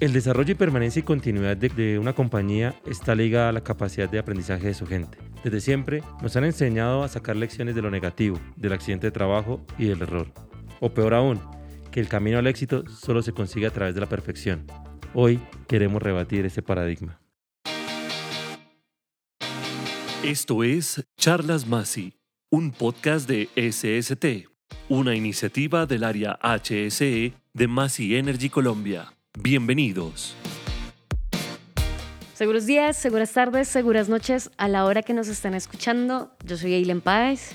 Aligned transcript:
El 0.00 0.12
desarrollo 0.12 0.52
y 0.52 0.54
permanencia 0.54 1.00
y 1.00 1.02
continuidad 1.02 1.56
de, 1.56 1.98
una 1.98 2.12
compañía 2.12 2.80
está 2.86 3.16
ligada 3.16 3.48
a 3.48 3.52
la 3.52 3.64
capacidad 3.64 4.08
de 4.08 4.20
aprendizaje 4.20 4.68
de 4.68 4.74
su 4.74 4.86
gente. 4.86 5.18
Desde 5.42 5.60
siempre 5.60 6.04
nos 6.22 6.36
han 6.36 6.44
enseñado 6.44 7.02
a 7.02 7.08
sacar 7.08 7.34
lecciones 7.34 7.74
de 7.74 7.82
lo 7.82 7.90
negativo, 7.90 8.38
del 8.54 8.74
accidente 8.74 9.08
de 9.08 9.10
trabajo 9.10 9.66
y 9.76 9.86
del 9.86 10.02
error. 10.02 10.32
O 10.78 10.94
peor 10.94 11.14
aún, 11.14 11.40
que 11.90 11.98
el 11.98 12.06
camino 12.06 12.38
al 12.38 12.46
éxito 12.46 12.84
solo 12.88 13.22
se 13.22 13.32
consigue 13.32 13.66
a 13.66 13.72
través 13.72 13.96
de 13.96 14.00
la 14.00 14.08
perfección. 14.08 14.66
Hoy 15.14 15.40
queremos 15.66 16.00
rebatir 16.00 16.46
ese 16.46 16.62
paradigma. 16.62 17.20
Esto 20.22 20.62
es 20.62 21.04
Charlas 21.16 21.66
Masi, 21.66 22.12
un 22.50 22.70
podcast 22.70 23.28
de 23.28 23.48
SST, 23.56 24.48
una 24.88 25.16
iniciativa 25.16 25.86
del 25.86 26.04
área 26.04 26.38
HSE 26.40 27.32
de 27.52 27.66
Masi 27.66 28.14
Energy 28.14 28.48
Colombia. 28.48 29.17
Bienvenidos. 29.40 30.34
Seguros 32.34 32.66
días, 32.66 32.96
seguras 32.96 33.32
tardes, 33.32 33.68
seguras 33.68 34.08
noches 34.08 34.50
a 34.56 34.66
la 34.66 34.84
hora 34.84 35.02
que 35.02 35.14
nos 35.14 35.28
están 35.28 35.54
escuchando. 35.54 36.32
Yo 36.44 36.56
soy 36.56 36.74
Eileen 36.74 37.00
Páez. 37.00 37.52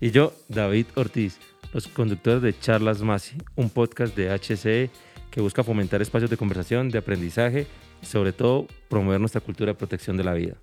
Y 0.00 0.10
yo, 0.10 0.34
David 0.48 0.84
Ortiz, 0.96 1.38
los 1.72 1.88
conductores 1.88 2.42
de 2.42 2.58
Charlas 2.58 3.00
Masi, 3.00 3.38
un 3.56 3.70
podcast 3.70 4.14
de 4.14 4.28
HCE 4.38 4.90
que 5.30 5.40
busca 5.40 5.64
fomentar 5.64 6.02
espacios 6.02 6.28
de 6.28 6.36
conversación, 6.36 6.90
de 6.90 6.98
aprendizaje 6.98 7.66
y 8.02 8.06
sobre 8.06 8.34
todo 8.34 8.66
promover 8.90 9.18
nuestra 9.18 9.40
cultura 9.40 9.72
de 9.72 9.78
protección 9.78 10.18
de 10.18 10.24
la 10.24 10.34
vida. 10.34 10.56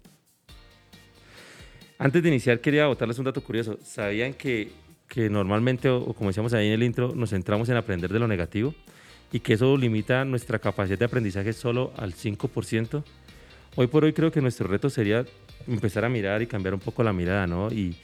Antes 1.98 2.22
de 2.22 2.30
iniciar 2.30 2.62
quería 2.62 2.86
botarles 2.86 3.17
un 3.17 3.25
dato 3.25 3.44
curioso. 3.44 3.80
¿Sabían 3.84 4.36
que, 4.36 4.72
que 5.08 5.27
normalmente, 5.27 5.89
o 5.89 6.14
como 6.14 6.30
decíamos 6.30 6.53
ahí 6.53 6.67
en 6.67 6.73
el 6.73 6.84
intro, 6.84 7.16
nos 7.16 7.31
centramos 7.31 7.67
en 7.70 7.77
aprender 7.77 8.14
de 8.14 8.20
lo 8.20 8.27
negativo? 8.27 8.75
Y 9.31 9.39
que 9.39 9.53
eso 9.53 9.77
limita 9.77 10.23
nuestra 10.25 10.59
capacidad 10.59 10.97
de 10.97 11.05
aprendizaje 11.05 11.53
solo 11.53 11.93
al 11.97 12.13
5%. 12.13 13.03
Hoy 13.75 13.88
por 13.88 14.03
hoy 14.03 14.13
creo 14.13 14.31
que 14.31 14.41
nuestro 14.41 14.67
reto 14.67 14.89
sería 14.89 15.25
empezar 15.67 16.05
a 16.05 16.09
mirar 16.09 16.41
y 16.41 16.47
cambiar 16.47 16.73
un 16.73 16.80
poco 16.80 17.03
la 17.03 17.13
mirada, 17.13 17.47
¿no? 17.47 17.72
Y, 17.72 17.97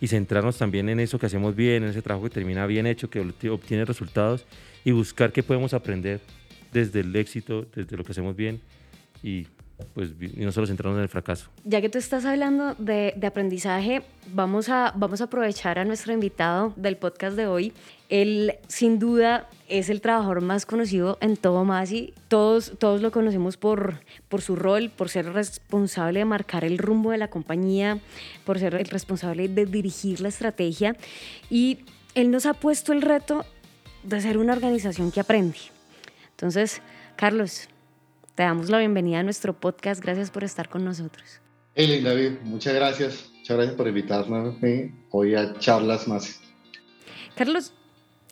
y 0.00 0.08
centrarnos 0.08 0.56
también 0.56 0.88
en 0.88 1.00
eso 1.00 1.18
que 1.18 1.26
hacemos 1.26 1.54
bien, 1.54 1.82
en 1.82 1.90
ese 1.90 2.02
trabajo 2.02 2.24
que 2.24 2.34
termina 2.34 2.66
bien 2.66 2.86
hecho, 2.86 3.10
que 3.10 3.20
obtiene 3.50 3.84
resultados 3.84 4.46
y 4.84 4.92
buscar 4.92 5.32
qué 5.32 5.42
podemos 5.42 5.74
aprender 5.74 6.20
desde 6.72 7.00
el 7.00 7.14
éxito, 7.16 7.66
desde 7.74 7.96
lo 7.96 8.04
que 8.04 8.12
hacemos 8.12 8.36
bien 8.36 8.60
y 9.22 9.46
pues 9.94 10.10
y 10.20 10.44
no 10.44 10.52
solo 10.52 10.66
centrarnos 10.66 10.98
en 10.98 11.02
el 11.02 11.08
fracaso. 11.08 11.50
Ya 11.64 11.80
que 11.80 11.88
tú 11.88 11.98
estás 11.98 12.24
hablando 12.24 12.74
de, 12.78 13.14
de, 13.16 13.26
aprendizaje, 13.26 14.02
vamos 14.32 14.68
a, 14.68 14.92
vamos 14.96 15.20
a 15.20 15.24
aprovechar 15.24 15.78
a 15.78 15.84
nuestro 15.84 16.12
invitado 16.12 16.72
del 16.76 16.96
podcast 16.96 17.36
de 17.36 17.46
hoy. 17.46 17.72
Él 18.08 18.54
sin 18.68 18.98
duda 18.98 19.48
es 19.68 19.88
el 19.88 20.00
trabajador 20.00 20.40
más 20.40 20.66
conocido 20.66 21.18
en 21.20 21.36
todo 21.36 21.64
Masi. 21.64 22.14
Todos, 22.28 22.72
todos 22.78 23.02
lo 23.02 23.10
conocemos 23.10 23.56
por, 23.56 24.00
por 24.28 24.40
su 24.40 24.56
rol, 24.56 24.90
por 24.90 25.08
ser 25.08 25.32
responsable 25.32 26.20
de 26.20 26.24
marcar 26.24 26.64
el 26.64 26.78
rumbo 26.78 27.10
de 27.10 27.18
la 27.18 27.28
compañía, 27.28 27.98
por 28.44 28.58
ser 28.58 28.74
el 28.74 28.86
responsable 28.86 29.48
de 29.48 29.66
dirigir 29.66 30.20
la 30.20 30.28
estrategia. 30.28 30.96
Y 31.50 31.80
él 32.14 32.30
nos 32.30 32.46
ha 32.46 32.54
puesto 32.54 32.92
el 32.92 33.02
reto 33.02 33.44
de 34.02 34.20
ser 34.20 34.38
una 34.38 34.54
organización 34.54 35.12
que 35.12 35.20
aprende. 35.20 35.58
Entonces, 36.30 36.80
Carlos, 37.16 37.68
te 38.38 38.44
damos 38.44 38.70
la 38.70 38.78
bienvenida 38.78 39.18
a 39.18 39.22
nuestro 39.24 39.52
podcast. 39.52 40.00
Gracias 40.00 40.30
por 40.30 40.44
estar 40.44 40.68
con 40.68 40.84
nosotros. 40.84 41.40
Hey, 41.74 42.00
David, 42.04 42.34
muchas 42.44 42.72
gracias. 42.72 43.32
Muchas 43.38 43.56
gracias 43.56 43.76
por 43.76 43.88
invitarme 43.88 44.94
hoy 45.10 45.34
a 45.34 45.58
Charlas 45.58 46.06
Más. 46.06 46.40
Carlos, 47.34 47.72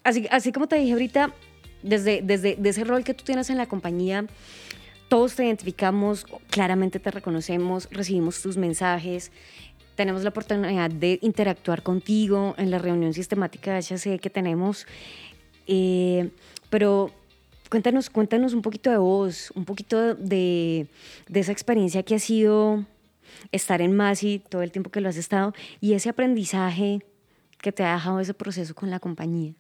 así, 0.04 0.28
así 0.30 0.52
como 0.52 0.68
te 0.68 0.76
dije 0.76 0.92
ahorita, 0.92 1.34
desde, 1.82 2.22
desde 2.22 2.56
ese 2.62 2.84
rol 2.84 3.02
que 3.02 3.14
tú 3.14 3.24
tienes 3.24 3.50
en 3.50 3.56
la 3.56 3.66
compañía, 3.66 4.26
todos 5.08 5.34
te 5.34 5.44
identificamos, 5.44 6.24
claramente 6.50 7.00
te 7.00 7.10
reconocemos, 7.10 7.88
recibimos 7.90 8.40
tus 8.40 8.56
mensajes, 8.56 9.32
tenemos 9.96 10.22
la 10.22 10.28
oportunidad 10.28 10.88
de 10.88 11.18
interactuar 11.20 11.82
contigo 11.82 12.54
en 12.58 12.70
la 12.70 12.78
reunión 12.78 13.12
sistemática 13.12 13.72
de 13.72 13.78
HC 13.78 14.20
que 14.20 14.30
tenemos, 14.30 14.86
eh, 15.66 16.30
pero 16.70 17.10
Cuéntanos, 17.68 18.10
cuéntanos 18.10 18.54
un 18.54 18.62
poquito 18.62 18.90
de 18.90 18.98
vos, 18.98 19.52
un 19.54 19.64
poquito 19.64 20.14
de, 20.14 20.86
esa 21.32 21.52
experiencia 21.52 22.02
que 22.02 22.14
ha 22.14 22.18
sido 22.18 22.84
estar 23.50 23.80
en 23.80 23.96
Masi 23.96 24.40
todo 24.48 24.62
el 24.62 24.70
tiempo 24.70 24.90
que 24.90 25.00
lo 25.00 25.08
has 25.08 25.16
estado 25.16 25.52
y 25.80 25.94
ese 25.94 26.08
aprendizaje 26.08 27.04
que 27.60 27.72
te 27.72 27.82
ha 27.82 27.94
dejado 27.94 28.20
ese 28.20 28.34
proceso 28.34 28.74
con 28.74 28.90
la 28.90 29.00
compañía. 29.00 29.54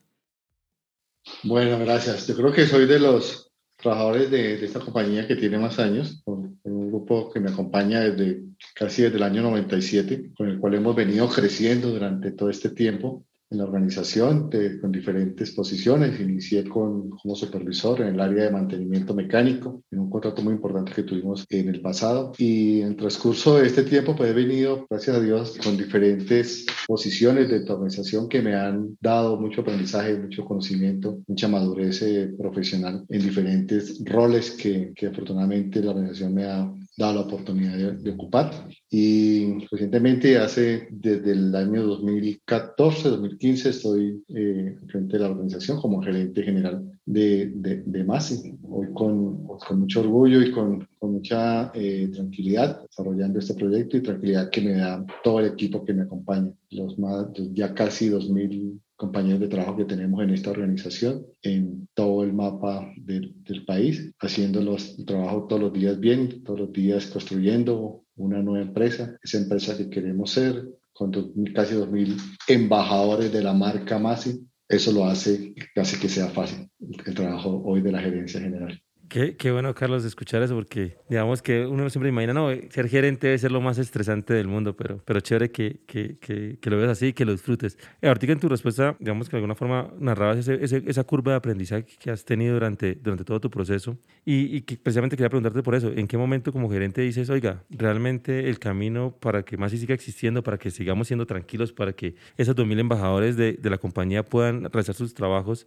Bueno, 1.42 1.78
gracias. 1.80 2.28
Yo 2.28 2.36
creo 2.36 2.52
que 2.52 2.66
soy 2.66 2.86
de 2.86 3.00
los 3.00 3.50
trabajadores 3.76 4.30
de, 4.30 4.56
de 4.56 4.66
esta 4.66 4.80
compañía 4.80 5.26
que 5.26 5.36
tiene 5.36 5.58
más 5.58 5.78
años, 5.80 6.22
con, 6.24 6.58
un 6.62 6.88
grupo 6.88 7.30
que 7.32 7.40
me 7.40 7.50
acompaña 7.50 8.00
desde 8.00 8.44
casi 8.74 9.02
desde 9.02 9.16
el 9.16 9.22
año 9.24 9.42
97, 9.42 10.32
con 10.36 10.48
el 10.48 10.60
cual 10.60 10.74
hemos 10.74 10.94
venido 10.94 11.28
creciendo 11.28 11.90
durante 11.90 12.30
todo 12.30 12.50
este 12.50 12.70
tiempo 12.70 13.25
en 13.50 13.58
la 13.58 13.64
organización 13.64 14.50
con 14.80 14.92
diferentes 14.92 15.52
posiciones. 15.52 16.18
Inicié 16.20 16.64
con, 16.64 17.10
como 17.10 17.34
supervisor 17.34 18.00
en 18.00 18.08
el 18.08 18.20
área 18.20 18.44
de 18.44 18.50
mantenimiento 18.50 19.14
mecánico, 19.14 19.82
en 19.90 20.00
un 20.00 20.10
contrato 20.10 20.42
muy 20.42 20.54
importante 20.54 20.92
que 20.92 21.02
tuvimos 21.02 21.46
en 21.50 21.68
el 21.68 21.80
pasado. 21.80 22.32
Y 22.38 22.80
en 22.80 22.88
el 22.88 22.96
transcurso 22.96 23.58
de 23.58 23.66
este 23.66 23.82
tiempo, 23.82 24.16
pues 24.16 24.30
he 24.30 24.34
venido, 24.34 24.86
gracias 24.88 25.16
a 25.16 25.20
Dios, 25.20 25.58
con 25.62 25.76
diferentes 25.76 26.66
posiciones 26.86 27.48
de 27.48 27.60
tu 27.60 27.72
organización 27.72 28.28
que 28.28 28.42
me 28.42 28.54
han 28.54 28.96
dado 29.00 29.38
mucho 29.38 29.60
aprendizaje, 29.60 30.18
mucho 30.18 30.44
conocimiento, 30.44 31.18
mucha 31.26 31.48
madurez 31.48 32.02
eh, 32.02 32.32
profesional 32.36 33.04
en 33.08 33.22
diferentes 33.22 34.02
roles 34.04 34.50
que, 34.52 34.92
que 34.94 35.06
afortunadamente 35.06 35.80
la 35.80 35.90
organización 35.90 36.34
me 36.34 36.44
ha 36.44 36.72
dado 36.96 37.14
la 37.14 37.20
oportunidad 37.20 37.92
de, 37.92 38.10
ocupar. 38.10 38.50
Y 38.90 39.58
recientemente, 39.70 40.38
hace 40.38 40.88
desde 40.90 41.32
el 41.32 41.54
año 41.54 41.82
2014, 41.82 43.10
2015, 43.10 43.68
estoy 43.68 44.24
eh, 44.28 44.76
frente 44.88 45.16
de 45.16 45.22
la 45.22 45.30
organización 45.30 45.80
como 45.80 46.02
gerente 46.02 46.42
general 46.42 46.98
de, 47.04 47.52
de, 47.54 47.82
de 47.84 48.04
MASI. 48.04 48.54
Hoy 48.62 48.88
con, 48.94 49.46
con, 49.46 49.80
mucho 49.80 50.00
orgullo 50.00 50.40
y 50.40 50.50
con, 50.50 50.88
con 50.98 51.12
mucha 51.12 51.70
eh, 51.74 52.08
tranquilidad 52.12 52.82
desarrollando 52.82 53.38
este 53.38 53.54
proyecto 53.54 53.96
y 53.96 54.02
tranquilidad 54.02 54.50
que 54.50 54.62
me 54.62 54.72
da 54.72 55.04
todo 55.22 55.40
el 55.40 55.46
equipo 55.46 55.84
que 55.84 55.92
me 55.92 56.02
acompaña. 56.02 56.52
Los 56.70 56.98
más, 56.98 57.26
ya 57.52 57.74
casi 57.74 58.08
2.000 58.08 58.80
compañeros 58.96 59.40
de 59.40 59.48
trabajo 59.48 59.76
que 59.76 59.84
tenemos 59.84 60.22
en 60.22 60.30
esta 60.30 60.50
organización, 60.50 61.26
en 61.42 61.88
todo 61.94 62.24
el 62.24 62.32
mapa 62.32 62.90
del, 62.96 63.34
país, 63.66 64.12
haciendo 64.20 64.60
los, 64.62 64.98
el 64.98 65.04
trabajo 65.04 65.46
todos 65.46 65.62
los 65.62 65.72
días 65.72 66.00
bien, 66.00 66.42
todos 66.42 66.60
los 66.60 66.72
días 66.72 67.06
construyendo 67.06 68.04
una 68.16 68.42
nueva 68.42 68.64
empresa, 68.64 69.18
esa 69.22 69.38
empresa 69.38 69.76
que 69.76 69.90
queremos 69.90 70.30
ser, 70.30 70.66
con 70.92 71.12
casi 71.54 71.74
2.000 71.74 72.16
embajadores 72.48 73.30
de 73.32 73.42
la 73.42 73.52
marca 73.52 73.98
Masi. 73.98 74.40
Eso 74.68 74.92
lo 74.92 75.04
hace, 75.04 75.54
hace 75.76 76.00
que 76.00 76.08
sea 76.08 76.28
fácil 76.28 76.68
el 76.80 77.14
trabajo 77.14 77.62
hoy 77.64 77.82
de 77.82 77.92
la 77.92 78.00
gerencia 78.00 78.40
general. 78.40 78.80
Qué, 79.08 79.36
qué, 79.36 79.52
bueno, 79.52 79.74
Carlos, 79.74 80.04
escuchar 80.04 80.42
eso, 80.42 80.54
porque 80.54 80.96
digamos 81.08 81.40
que 81.40 81.64
uno 81.64 81.88
siempre 81.90 82.08
imagina, 82.08 82.32
no, 82.32 82.50
ser 82.70 82.88
gerente 82.88 83.28
debe 83.28 83.38
ser 83.38 83.52
lo 83.52 83.60
más 83.60 83.78
estresante 83.78 84.34
del 84.34 84.48
mundo, 84.48 84.76
pero, 84.76 85.00
pero 85.04 85.20
chévere 85.20 85.50
que, 85.50 85.80
que, 85.86 86.16
que, 86.18 86.70
lo 86.70 86.76
veas 86.76 86.90
así 86.90 87.06
y 87.08 87.12
que 87.12 87.24
lo 87.24 87.32
disfrutes. 87.32 87.78
Eh, 88.02 88.08
ahorita 88.08 88.32
en 88.32 88.40
tu 88.40 88.48
respuesta, 88.48 88.96
digamos 88.98 89.28
que 89.28 89.32
de 89.32 89.38
alguna 89.38 89.54
forma 89.54 89.92
narrabas 89.98 90.48
ese, 90.48 90.82
esa 90.86 91.04
curva 91.04 91.32
de 91.32 91.36
aprendizaje 91.36 91.86
que 91.98 92.10
has 92.10 92.24
tenido 92.24 92.54
durante, 92.54 92.96
durante 92.96 93.24
todo 93.24 93.40
tu 93.40 93.50
proceso 93.50 93.96
y, 94.24 94.56
y, 94.56 94.62
que 94.62 94.76
precisamente 94.76 95.16
quería 95.16 95.30
preguntarte 95.30 95.62
por 95.62 95.74
eso, 95.74 95.92
¿en 95.94 96.08
qué 96.08 96.18
momento 96.18 96.52
como 96.52 96.68
gerente 96.68 97.02
dices, 97.02 97.30
oiga, 97.30 97.62
realmente 97.70 98.48
el 98.48 98.58
camino 98.58 99.14
para 99.20 99.44
que 99.44 99.56
más 99.56 99.70
siga 99.70 99.94
existiendo, 99.94 100.42
para 100.42 100.58
que 100.58 100.70
sigamos 100.70 101.06
siendo 101.06 101.26
tranquilos, 101.26 101.72
para 101.72 101.92
que 101.92 102.16
esos 102.36 102.56
2.000 102.56 102.80
embajadores 102.80 103.36
de, 103.36 103.52
de 103.52 103.70
la 103.70 103.78
compañía 103.78 104.24
puedan 104.24 104.64
realizar 104.64 104.94
sus 104.94 105.14
trabajos? 105.14 105.66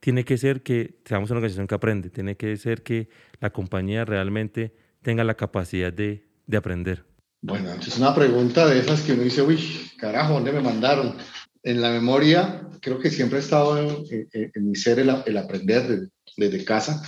Tiene 0.00 0.24
que 0.24 0.38
ser 0.38 0.62
que 0.62 1.00
seamos 1.04 1.30
una 1.30 1.38
organización 1.38 1.66
que 1.66 1.74
aprende, 1.74 2.10
tiene 2.10 2.36
que 2.36 2.56
ser 2.56 2.82
que 2.82 3.08
la 3.40 3.50
compañía 3.50 4.04
realmente 4.04 4.74
tenga 5.02 5.24
la 5.24 5.34
capacidad 5.34 5.92
de, 5.92 6.26
de 6.46 6.56
aprender. 6.56 7.04
Bueno, 7.42 7.72
es 7.72 7.96
una 7.96 8.14
pregunta 8.14 8.66
de 8.66 8.80
esas 8.80 9.00
que 9.02 9.12
uno 9.12 9.22
dice, 9.22 9.40
uy, 9.40 9.58
carajo, 9.96 10.34
¿dónde 10.34 10.52
me 10.52 10.60
mandaron? 10.60 11.16
En 11.62 11.80
la 11.80 11.90
memoria, 11.90 12.68
creo 12.80 12.98
que 12.98 13.10
siempre 13.10 13.38
ha 13.38 13.40
estado 13.40 13.78
en, 13.78 14.66
mi 14.66 14.74
ser 14.74 14.98
el, 14.98 15.10
aprender 15.10 16.10
desde, 16.36 16.64
casa. 16.64 17.02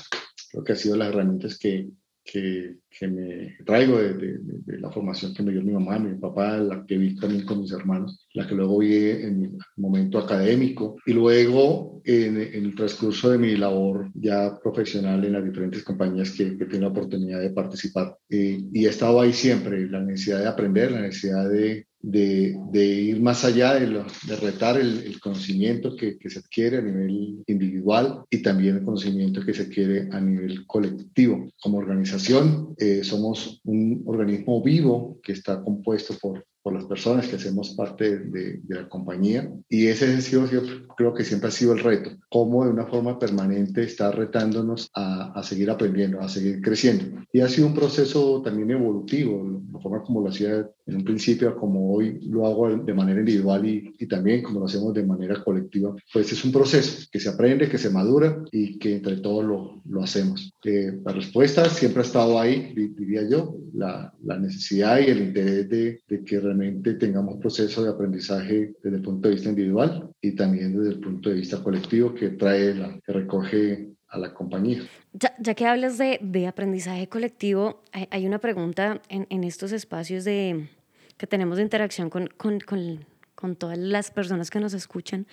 Creo 0.50 0.64
que 0.64 0.72
ha 0.72 0.76
sido 0.76 0.96
las 0.96 1.08
herramientas 1.08 1.58
que, 1.58 1.88
que, 2.24 2.76
que 2.88 3.08
me 3.08 3.56
traigo 3.64 3.98
de, 3.98 4.38
la 4.78 4.90
formación 4.90 5.34
que 5.34 5.42
me 5.42 5.52
dio 5.52 5.62
mi 5.62 5.72
mamá, 5.72 5.98
mi 5.98 6.18
papá, 6.18 6.56
la 6.58 6.84
que 6.86 6.96
vi 6.96 7.16
también 7.16 7.44
con 7.44 7.60
mis 7.60 7.72
hermanos, 7.72 8.26
la 8.34 8.46
que 8.46 8.54
luego 8.54 8.78
vi 8.78 8.94
en 8.94 9.40
mi 9.40 9.48
momento 9.76 10.18
académico 10.18 10.96
y 11.06 11.12
luego 11.12 12.00
en, 12.04 12.36
el 12.36 12.74
transcurso 12.74 13.30
de 13.30 13.38
mi 13.38 13.56
labor 13.56 14.10
ya 14.14 14.58
profesional 14.62 15.24
en 15.24 15.32
las 15.32 15.44
diferentes 15.44 15.82
compañías 15.84 16.30
que, 16.32 16.56
que 16.56 16.66
tengo 16.66 16.82
la 16.82 16.90
oportunidad 16.90 17.40
de 17.40 17.50
participar. 17.50 18.16
y 18.28 18.84
he 18.84 18.88
estado 18.88 19.20
ahí 19.20 19.32
siempre, 19.32 19.88
la 19.88 20.00
necesidad 20.00 20.40
de 20.40 20.48
aprender, 20.48 20.92
la 20.92 21.02
necesidad 21.02 21.48
de, 21.48 21.86
de, 22.02 22.58
ir 22.74 23.20
más 23.20 23.44
allá 23.44 23.74
de, 23.74 23.86
lo, 23.86 24.04
retar 24.40 24.78
el, 24.78 25.20
conocimiento 25.20 25.96
que, 25.96 26.18
que, 26.18 26.30
se 26.30 26.40
adquiere 26.40 26.78
a 26.78 26.82
nivel 26.82 27.42
individual 27.46 28.24
y 28.28 28.42
también 28.42 28.76
el 28.76 28.84
conocimiento 28.84 29.42
que 29.44 29.54
se 29.54 29.62
adquiere 29.62 30.08
a 30.10 30.20
nivel 30.20 30.66
colectivo. 30.66 31.48
Como 31.60 31.78
organización, 31.78 32.74
eh, 32.78 33.04
somos 33.04 33.60
un 33.64 34.02
organismo 34.06 34.62
vivo 34.62 35.20
que 35.22 35.32
está 35.32 35.62
compuesto 35.62 36.14
por 36.20 36.44
por 36.62 36.72
las 36.72 36.84
personas 36.84 37.26
que 37.26 37.36
hacemos 37.36 37.70
parte 37.70 38.18
de, 38.18 38.60
de, 38.62 38.74
la 38.74 38.88
compañía. 38.88 39.52
Y 39.68 39.86
ese 39.86 40.14
ha 40.14 40.20
sido, 40.20 40.48
yo 40.48 40.62
creo 40.96 41.12
que 41.12 41.24
siempre 41.24 41.48
ha 41.48 41.52
sido 41.52 41.72
el 41.72 41.80
reto, 41.80 42.10
cómo 42.28 42.64
de 42.64 42.70
una 42.70 42.86
forma 42.86 43.18
permanente 43.18 43.82
está 43.82 44.12
retándonos 44.12 44.90
a, 44.94 45.32
a, 45.38 45.42
seguir 45.42 45.70
aprendiendo, 45.70 46.20
a 46.20 46.28
seguir 46.28 46.60
creciendo. 46.62 47.22
Y 47.32 47.40
ha 47.40 47.48
sido 47.48 47.66
un 47.66 47.74
proceso 47.74 48.42
también 48.42 48.70
evolutivo, 48.70 49.60
la 49.72 49.80
forma 49.80 50.02
como 50.02 50.20
lo 50.20 50.28
hacía 50.28 50.68
en 50.86 50.96
un 50.96 51.04
principio, 51.04 51.56
como 51.56 51.94
hoy 51.94 52.18
lo 52.22 52.46
hago 52.46 52.76
de 52.76 52.94
manera 52.94 53.20
individual 53.20 53.66
y, 53.66 53.94
y 53.98 54.06
también 54.06 54.42
como 54.42 54.60
lo 54.60 54.66
hacemos 54.66 54.92
de 54.94 55.04
manera 55.04 55.42
colectiva, 55.42 55.94
pues 56.12 56.32
es 56.32 56.44
un 56.44 56.52
proceso 56.52 57.06
que 57.10 57.20
se 57.20 57.28
aprende, 57.28 57.68
que 57.68 57.78
se 57.78 57.90
madura 57.90 58.42
y 58.50 58.78
que 58.78 58.96
entre 58.96 59.16
todos 59.16 59.44
lo, 59.44 59.82
lo 59.88 60.02
hacemos. 60.02 60.52
Eh, 60.64 60.98
la 61.04 61.12
respuesta 61.12 61.68
siempre 61.68 62.02
ha 62.02 62.06
estado 62.06 62.40
ahí, 62.40 62.72
diría 62.74 63.28
yo, 63.28 63.56
la, 63.74 64.12
la 64.22 64.38
necesidad 64.38 65.00
y 65.00 65.10
el 65.10 65.22
interés 65.22 65.68
de, 65.68 66.00
de 66.08 66.24
que 66.24 66.40
realmente 66.52 66.94
tengamos 66.94 67.34
un 67.34 67.40
proceso 67.40 67.82
de 67.82 67.90
aprendizaje 67.90 68.74
desde 68.82 68.96
el 68.96 69.02
punto 69.02 69.28
de 69.28 69.34
vista 69.34 69.48
individual 69.48 70.10
y 70.20 70.32
también 70.32 70.76
desde 70.76 70.94
el 70.94 71.00
punto 71.00 71.30
de 71.30 71.36
vista 71.36 71.62
colectivo 71.62 72.14
que 72.14 72.30
trae, 72.30 72.74
que 73.04 73.12
recoge 73.12 73.88
a 74.08 74.18
la 74.18 74.34
compañía. 74.34 74.82
Ya, 75.14 75.54
que 75.54 75.66
hablas 75.66 75.96
de, 75.98 76.18
de, 76.20 76.46
aprendizaje 76.46 77.08
colectivo, 77.08 77.82
hay, 77.92 78.06
hay 78.10 78.26
una 78.26 78.38
pregunta 78.38 79.00
en, 79.08 79.26
en, 79.30 79.44
estos 79.44 79.72
espacios 79.72 80.24
de, 80.24 80.68
que 81.16 81.26
tenemos 81.26 81.56
de 81.56 81.62
interacción 81.62 82.10
con, 82.10 82.28
con, 82.36 82.60
con, 82.60 83.06
con 83.34 83.56
todas 83.56 83.78
las 83.78 84.10
personas 84.10 84.50
que 84.50 84.60
nos 84.60 84.74
escuchan 84.74 85.26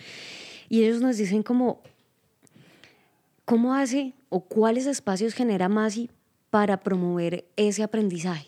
y 0.69 0.83
ellos 0.83 1.01
nos 1.01 1.17
dicen 1.17 1.43
como, 1.43 1.81
¿cómo 3.43 3.73
hace 3.75 4.13
o 4.29 4.41
cuáles 4.41 4.85
espacios 4.85 5.33
genera 5.33 5.67
Masi 5.67 6.09
para 6.49 6.79
promover 6.79 7.45
ese 7.57 7.83
aprendizaje? 7.83 8.47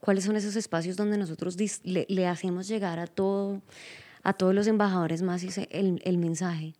¿Cuáles 0.00 0.24
son 0.24 0.36
esos 0.36 0.56
espacios 0.56 0.96
donde 0.96 1.18
nosotros 1.18 1.56
le, 1.84 2.06
le 2.08 2.26
hacemos 2.26 2.68
llegar 2.68 2.98
a, 2.98 3.06
todo, 3.06 3.62
a 4.22 4.32
todos 4.32 4.54
los 4.54 4.66
embajadores 4.66 5.22
Masi 5.22 5.48
el, 5.70 6.00
el 6.04 6.18
mensaje 6.18 6.74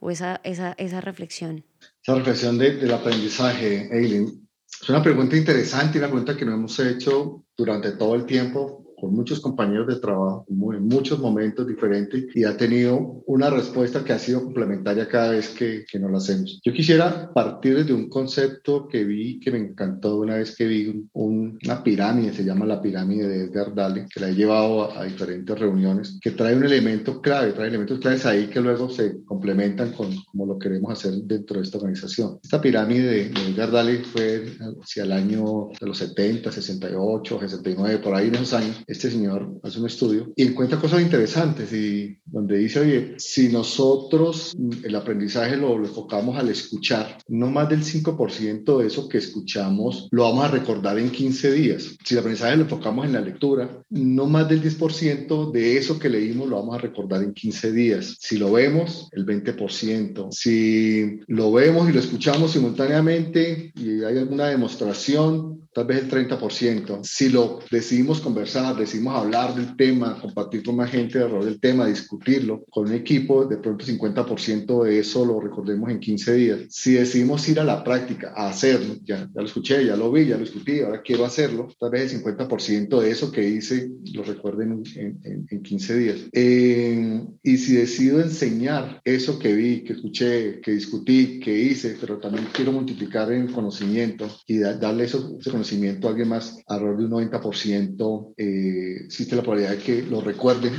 o 0.00 0.10
esa, 0.10 0.40
esa, 0.44 0.74
esa 0.76 1.00
reflexión? 1.00 1.64
Esa 2.02 2.16
reflexión 2.16 2.58
de, 2.58 2.76
del 2.76 2.92
aprendizaje, 2.92 3.88
Eileen, 3.96 4.48
es 4.82 4.88
una 4.90 5.02
pregunta 5.02 5.36
interesante 5.36 5.96
y 5.96 6.00
una 6.00 6.08
pregunta 6.08 6.36
que 6.36 6.44
nos 6.44 6.54
hemos 6.54 6.78
hecho 6.80 7.44
durante 7.56 7.92
todo 7.92 8.14
el 8.16 8.26
tiempo 8.26 8.83
con 9.04 9.14
muchos 9.14 9.40
compañeros 9.40 9.86
de 9.86 9.96
trabajo 9.96 10.46
en 10.48 10.88
muchos 10.88 11.18
momentos 11.18 11.66
diferentes 11.66 12.24
y 12.34 12.44
ha 12.44 12.56
tenido 12.56 13.22
una 13.26 13.50
respuesta 13.50 14.02
que 14.02 14.14
ha 14.14 14.18
sido 14.18 14.42
complementaria 14.42 15.06
cada 15.08 15.32
vez 15.32 15.50
que, 15.50 15.84
que 15.90 15.98
nos 15.98 16.10
la 16.10 16.18
hacemos. 16.18 16.58
Yo 16.64 16.72
quisiera 16.72 17.30
partir 17.34 17.84
de 17.84 17.92
un 17.92 18.08
concepto 18.08 18.88
que 18.88 19.04
vi, 19.04 19.38
que 19.40 19.50
me 19.50 19.58
encantó 19.58 20.20
una 20.20 20.36
vez 20.36 20.56
que 20.56 20.66
vi 20.66 21.06
un, 21.12 21.58
una 21.62 21.82
pirámide, 21.82 22.32
se 22.32 22.44
llama 22.44 22.64
la 22.64 22.80
pirámide 22.80 23.28
de 23.28 23.44
Edgar 23.44 23.74
Dale, 23.74 24.06
que 24.12 24.20
la 24.20 24.30
he 24.30 24.34
llevado 24.34 24.90
a, 24.90 25.02
a, 25.02 25.04
diferentes 25.04 25.58
reuniones, 25.58 26.18
que 26.22 26.30
trae 26.30 26.56
un 26.56 26.64
elemento 26.64 27.20
clave, 27.20 27.52
trae 27.52 27.68
elementos 27.68 27.98
claves 27.98 28.24
ahí 28.24 28.46
que 28.46 28.62
luego 28.62 28.88
se 28.88 29.22
complementan 29.24 29.92
con 29.92 30.14
como 30.24 30.46
lo 30.46 30.58
queremos 30.58 30.92
hacer 30.92 31.12
dentro 31.24 31.58
de 31.58 31.64
esta 31.64 31.76
organización. 31.76 32.38
Esta 32.42 32.58
pirámide 32.58 33.06
de, 33.06 33.28
de 33.28 33.50
Edgar 33.50 33.70
Dale 33.70 33.98
fue 33.98 34.46
hacia 34.82 35.02
el 35.02 35.12
año 35.12 35.68
de 35.78 35.86
los 35.86 35.98
70, 35.98 36.50
68, 36.50 37.40
69, 37.40 37.98
por 37.98 38.14
ahí 38.14 38.28
en 38.28 38.36
esos 38.36 38.54
años 38.54 38.82
este 38.94 39.10
señor 39.10 39.60
hace 39.62 39.78
un 39.78 39.86
estudio 39.86 40.32
y 40.36 40.44
encuentra 40.44 40.80
cosas 40.80 41.02
interesantes 41.02 41.72
y 41.72 42.18
donde 42.24 42.58
dice, 42.58 42.80
oye, 42.80 43.14
si 43.18 43.48
nosotros 43.48 44.56
el 44.82 44.94
aprendizaje 44.94 45.56
lo, 45.56 45.76
lo 45.76 45.86
enfocamos 45.86 46.38
al 46.38 46.48
escuchar, 46.48 47.18
no 47.28 47.50
más 47.50 47.68
del 47.68 47.82
5% 47.82 48.78
de 48.78 48.86
eso 48.86 49.08
que 49.08 49.18
escuchamos 49.18 50.08
lo 50.10 50.24
vamos 50.24 50.44
a 50.44 50.48
recordar 50.48 50.98
en 50.98 51.10
15 51.10 51.52
días. 51.52 51.96
Si 52.04 52.14
el 52.14 52.20
aprendizaje 52.20 52.56
lo 52.56 52.62
enfocamos 52.62 53.06
en 53.06 53.12
la 53.12 53.20
lectura, 53.20 53.82
no 53.90 54.26
más 54.26 54.48
del 54.48 54.62
10% 54.62 55.52
de 55.52 55.76
eso 55.76 55.98
que 55.98 56.08
leímos 56.08 56.48
lo 56.48 56.56
vamos 56.56 56.76
a 56.76 56.78
recordar 56.78 57.22
en 57.22 57.34
15 57.34 57.72
días. 57.72 58.16
Si 58.20 58.38
lo 58.38 58.52
vemos, 58.52 59.08
el 59.12 59.26
20%. 59.26 60.28
Si 60.30 61.20
lo 61.26 61.52
vemos 61.52 61.88
y 61.88 61.92
lo 61.92 62.00
escuchamos 62.00 62.52
simultáneamente 62.52 63.72
y 63.74 64.02
hay 64.04 64.18
alguna 64.18 64.48
demostración, 64.48 65.63
tal 65.74 65.86
vez 65.86 66.04
el 66.04 66.10
30%. 66.10 67.00
Si 67.02 67.28
lo 67.28 67.58
decidimos 67.70 68.20
conversar, 68.20 68.76
decidimos 68.76 69.16
hablar 69.16 69.54
del 69.54 69.76
tema, 69.76 70.18
compartir 70.20 70.62
con 70.62 70.76
más 70.76 70.90
gente 70.90 71.18
alrededor 71.18 71.44
del 71.44 71.60
tema, 71.60 71.86
discutirlo 71.86 72.64
con 72.70 72.88
un 72.88 72.94
equipo, 72.94 73.44
de 73.44 73.56
pronto 73.56 73.84
50% 73.84 74.84
de 74.84 74.98
eso 75.00 75.24
lo 75.24 75.40
recordemos 75.40 75.90
en 75.90 75.98
15 75.98 76.34
días. 76.34 76.60
Si 76.70 76.92
decidimos 76.92 77.48
ir 77.48 77.58
a 77.58 77.64
la 77.64 77.82
práctica, 77.82 78.32
a 78.36 78.48
hacerlo, 78.48 78.94
ya, 79.02 79.18
ya 79.18 79.40
lo 79.40 79.46
escuché, 79.46 79.84
ya 79.84 79.96
lo 79.96 80.12
vi, 80.12 80.26
ya 80.26 80.36
lo 80.36 80.42
discutí, 80.42 80.80
ahora 80.80 81.02
quiero 81.02 81.24
hacerlo, 81.24 81.68
tal 81.78 81.90
vez 81.90 82.12
el 82.14 82.22
50% 82.22 83.00
de 83.00 83.10
eso 83.10 83.32
que 83.32 83.48
hice 83.48 83.90
lo 84.12 84.22
recuerden 84.22 84.84
en, 84.94 85.18
en, 85.24 85.46
en 85.50 85.62
15 85.62 85.98
días. 85.98 86.18
Eh, 86.32 87.24
y 87.42 87.56
si 87.56 87.74
decido 87.74 88.20
enseñar 88.20 89.00
eso 89.04 89.38
que 89.38 89.52
vi, 89.52 89.82
que 89.82 89.94
escuché, 89.94 90.60
que 90.60 90.70
discutí, 90.70 91.40
que 91.40 91.58
hice, 91.58 91.96
pero 92.00 92.18
también 92.18 92.46
quiero 92.52 92.70
multiplicar 92.70 93.32
en 93.32 93.48
conocimiento 93.48 94.28
y 94.46 94.58
da, 94.58 94.74
darle 94.74 95.04
eso, 95.04 95.36
ese 95.40 95.50
conocimiento 95.50 95.63
a 95.72 96.08
alguien 96.08 96.28
más, 96.28 96.58
alrededor 96.66 96.98
de 96.98 97.04
un 97.04 97.30
90% 97.30 98.34
eh, 98.36 98.96
existe 99.04 99.36
la 99.36 99.42
probabilidad 99.42 99.76
de 99.76 99.78
que 99.78 100.02
lo 100.02 100.20
recuerden 100.20 100.72